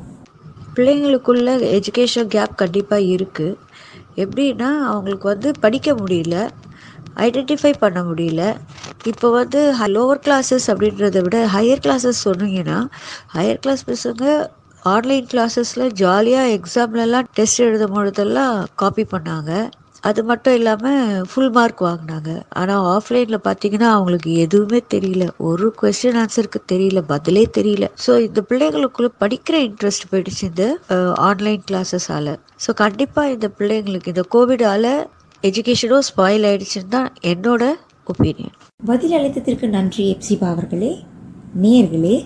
பிள்ளைங்களுக்குள்ள 0.75 1.51
எஜுகேஷன் 1.77 2.31
கேப் 2.35 2.59
கண்டிப்பாக 2.61 3.11
இருக்குது 3.15 3.57
எப்படின்னா 4.23 4.69
அவங்களுக்கு 4.91 5.27
வந்து 5.33 5.49
படிக்க 5.63 5.89
முடியல. 6.01 6.35
ஐடென்டிஃபை 7.25 7.73
பண்ண 7.83 7.99
முடியல. 8.09 8.43
இப்போ 9.11 9.27
வந்து 9.39 9.59
லோவர் 9.95 10.23
கிளாஸஸ் 10.27 10.67
அப்படின்றத 10.73 11.21
விட 11.25 11.39
ஹையர் 11.55 11.83
கிளாஸஸ் 11.87 12.21
சொன்னீங்கன்னா 12.27 12.79
ஹையர் 13.37 13.61
கிளாஸ் 13.65 13.83
பசங்க 13.91 14.23
ஆன்லைன் 14.93 15.27
கிளாஸஸில் 15.33 15.91
ஜாலியாக 16.01 16.53
எக்ஸாம்லலாம் 16.57 17.29
டெஸ்ட் 17.37 17.65
எழுதும் 17.67 17.95
பொழுதெல்லாம் 17.97 18.55
காப்பி 18.81 19.05
பண்ணாங்க. 19.13 19.51
அது 20.09 20.21
மட்டும் 20.27 20.55
இல்லாமல் 20.57 21.23
ஃபுல் 21.29 21.51
மார்க் 21.57 21.81
வாங்கினாங்க. 21.87 22.29
ஆனால் 22.59 22.85
ஆஃப்லைனில் 22.93 23.45
பார்த்தீங்கன்னா 23.47 23.89
அவங்களுக்கு 23.95 24.29
எதுவுமே 24.43 24.79
தெரியல. 24.93 25.25
ஒரு 25.49 25.65
கொஸ்டின் 25.81 26.19
ஆன்சருக்கு 26.21 26.59
தெரியல 26.73 27.01
பதிலே 27.11 27.43
தெரியல. 27.57 27.87
ஸோ 28.05 28.11
இந்த 28.27 28.41
பிள்ளைங்களுக்குள்ள 28.49 29.09
படிக்கிற 29.23 29.57
இன்ட்ரெஸ்ட் 29.67 30.09
போயிடுச்சு 30.11 30.43
இந்த 30.51 30.65
ஆன்லைன் 31.29 31.63
கிளாஸஸால் 31.71 32.33
ஸோ 32.65 32.69
கண்டிப்பாக 32.83 33.33
இந்த 33.35 33.49
பிள்ளைங்களுக்கு 33.57 34.13
இந்த 34.13 34.25
கோவிடால் 34.35 34.91
எஜுகேஷனும் 35.43 36.01
ஸ்பாயில் 36.01 36.45
ஆயிடுச்சுன்னு 36.45 36.89
தான் 36.89 37.11
என்னோட 37.23 37.63
ஒப்பீனியன் 38.07 38.55
பதில் 38.85 39.13
அளித்ததற்கு 39.13 39.67
நன்றி 39.67 40.03
எப்சிபா 40.11 40.47
அவர்களே. 40.49 40.91
நேயர்களே 41.55 42.17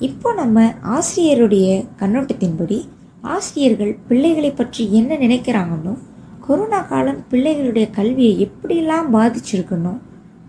இப்போ 0.00 0.32
நம்ம 0.32 0.58
ஆசிரியருடைய 0.88 1.68
கண்ணோட்டத்தின்படி 2.00 2.78
ஆசிரியர்கள் 3.26 3.98
பிள்ளைகளை 4.08 4.50
பற்றி 4.50 4.84
என்ன 4.92 5.16
நினைக்கிறாங்கன்னு 5.16 5.94
கொரோனா 6.40 6.80
காலம் 6.82 7.24
பிள்ளைகளுடைய 7.30 7.90
கல்வியை 7.90 8.34
எப்படியெல்லாம் 8.40 9.08
பாதிச்சிருக்கணும் 9.14 9.98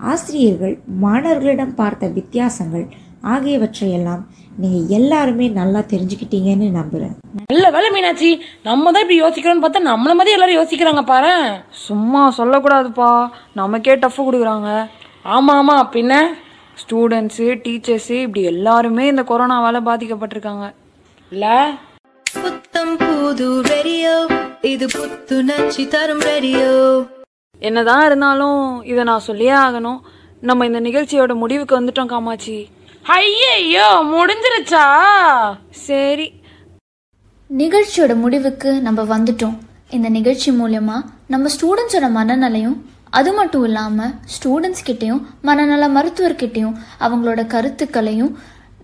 ஆசிரியர்கள் 0.04 0.76
மாணவர்களிடம் 1.00 1.76
பார்த்த 1.76 2.08
வித்தியாசங்கள் 2.08 2.86
ஆகியவற்றையெல்லாம் 3.24 4.22
நீங்கள் 4.58 4.88
எல்லாருமே 4.88 5.48
நல்லா 5.48 5.80
தெரிஞ்சுக்கிட்டீங்கன்னு 5.80 6.70
நம்புகிறேன் 6.70 7.16
நல்ல 7.48 7.70
வேலை 7.70 7.90
மீனாட்சி. 7.92 8.42
நம்ம 8.64 8.92
தான் 8.92 9.02
இப்படி 9.02 9.22
யோசிக்கிறோம்னு 9.22 9.64
பார்த்தா 9.66 9.90
நம்மள 9.90 10.14
மாதிரி 10.14 10.32
எல்லாரும் 10.32 10.60
யோசிக்கிறாங்க 10.60 11.02
பாரு. 11.06 11.60
சும்மா 11.70 12.34
சொல்லக்கூடாதுப்பா. 12.38 13.30
நமக்கே 13.54 13.96
டஃப் 13.96 14.22
கொடுக்குறாங்க. 14.22 14.90
ஆமா 15.26 15.54
ஆமா. 15.62 15.78
பின்ன 15.96 16.26
ஸ்டூடெண்ட்ஸு 16.82 17.48
டீச்சர்ஸு 17.66 18.22
இப்படி 18.22 18.44
எல்லாருமே 18.44 19.08
இந்த 19.08 19.22
கொரோனாவால் 19.22 19.88
பாதிக்கப்பட்டிருக்காங்க. 19.90 20.74
இல்லை? 21.32 21.58
புத்தம் 22.42 22.98
புது 22.98 23.62
ரேடியோ 23.62 24.28
இது 24.62 24.86
புத்துணர்ச்சி 24.86 25.88
தரும் 25.88 26.20
ரேடியோ 26.20 27.06
என்னதான் 27.60 28.06
இருந்தாலும் 28.06 28.84
இதை 28.84 29.04
நான் 29.04 29.20
சொல்லியே 29.20 29.52
ஆகணும். 29.52 30.00
நம்ம 30.42 30.66
இந்த 30.66 30.80
நிகழ்ச்சியோட 30.80 31.34
முடிவுக்கு 31.34 31.80
வந்துட்டோம் 31.80 32.06
காமாட்சி. 32.06 32.70
ஐயோ 33.16 33.86
முடிஞ்சிருச்சா? 34.12 34.84
சரி. 35.86 36.28
நிகழ்ச்சியோட 37.50 38.16
முடிவுக்கு 38.16 38.82
நம்ம 38.82 39.04
வந்துட்டோம். 39.12 39.56
இந்த 39.90 40.10
நிகழ்ச்சி 40.10 40.52
மூலயமா 40.52 40.98
நம்ம 41.28 41.50
ஸ்டூடெண்ட்ஸோட 41.56 42.08
மனநிலையும் 42.18 42.76
அது 43.20 43.34
மட்டும் 43.34 43.64
இல்லாமல் 43.64 44.14
ஸ்டூடெண்ட்ஸ் 44.34 44.86
கிட்டேயும் 44.90 45.22
மனநல 45.42 45.88
மருத்துவர்கிட்டையும் 45.96 46.76
அவங்களோட 47.00 47.48
கருத்துக்களையும் 47.48 48.34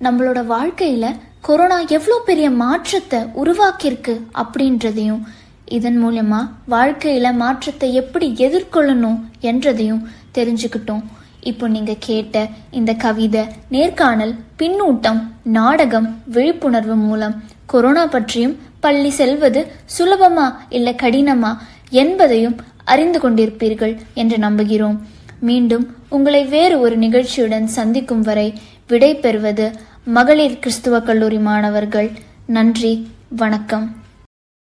நம்மளோட 0.05 0.45
வாழ்க்கையில் 0.45 1.17
கொரோனா 1.41 1.79
எவ்வளோ 1.97 2.17
பெரிய 2.25 2.49
மாற்றத்தை 2.63 3.19
உருவாக்கியிருக்கு 3.43 4.15
அப்படின்றதையும் 4.43 5.21
இதன் 5.65 5.99
மூலயமா 6.05 6.41
வாழ்க்கையில் 6.65 7.39
மாற்றத்தை 7.43 7.93
எப்படி 7.93 8.29
எதிர்கொள்ளணும் 8.47 9.19
என்றதையும் 9.41 10.03
தெரிஞ்சுக்கிட்டோம். 10.33 11.05
இப்போ 11.45 11.67
நீங்க 11.67 11.95
கேட்ட 11.99 12.47
இந்த 12.71 12.93
கவிதை 12.93 13.41
நேர்காணல் 13.69 14.35
பின்னூட்டம் 14.59 15.19
நாடகம் 15.43 16.07
விழிப்புணர்வு 16.25 16.95
மூலம் 16.95 17.35
கொரோனா 17.65 18.05
பற்றியும் 18.05 18.55
பள்ளி 18.79 19.09
செல்வது 19.09 19.61
சுலபமா 19.97 20.47
இல்ல 20.69 20.91
கடினமா 20.91 21.51
என்பதையும் 21.89 22.55
அறிந்து 22.85 23.19
கொண்டிருப்பீர்கள் 23.19 23.93
என்று 24.13 24.37
நம்புகிறோம். 24.37 24.97
மீண்டும் 25.39 25.85
உங்களை 26.09 26.45
வேறு 26.45 26.79
ஒரு 26.79 26.97
நிகழ்ச்சியுடன் 26.97 27.67
சந்திக்கும் 27.77 28.21
வரை 28.21 28.53
விடை 28.87 29.15
பெறுவது 29.15 29.71
மகளிர் 30.05 30.59
கிறிஸ்துவ 30.59 30.99
கல்லூரி 30.99 31.37
மாணவர்கள். 31.37 32.11
நன்றி 32.45 33.07
வணக்கம். 33.29 33.95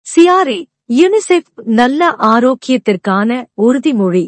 சியாரி 0.06 0.64
யுனிசெஃப் 0.92 1.50
நல்ல 1.80 2.14
ஆரோக்கியத்திற்கான 2.18 3.44
உறுதிமொழி. 3.62 4.24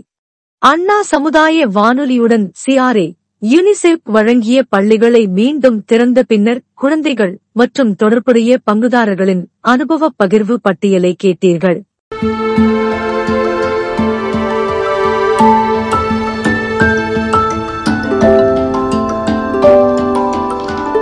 அண்ணா 0.63 1.03
சமுதாய 1.03 1.67
வானொலியுடன் 1.67 2.45
சிஆர்ஏ 2.63 3.07
யுனிசெஃப் 3.43 4.07
வழங்கிய 4.11 4.63
பள்ளிகளை 4.69 5.27
மீண்டும் 5.27 5.85
திறந்த 5.85 6.23
பின்னர் 6.23 6.61
குழந்தைகள் 6.75 7.35
மற்றும் 7.53 7.95
தொடர்புடைய 7.95 8.59
பங்குதாரர்களின் 8.71 9.43
அனுபவ 9.61 10.11
பகிர்வு 10.25 10.57
பட்டியலை 10.63 11.17
கேட்டீர்கள். 11.25 11.79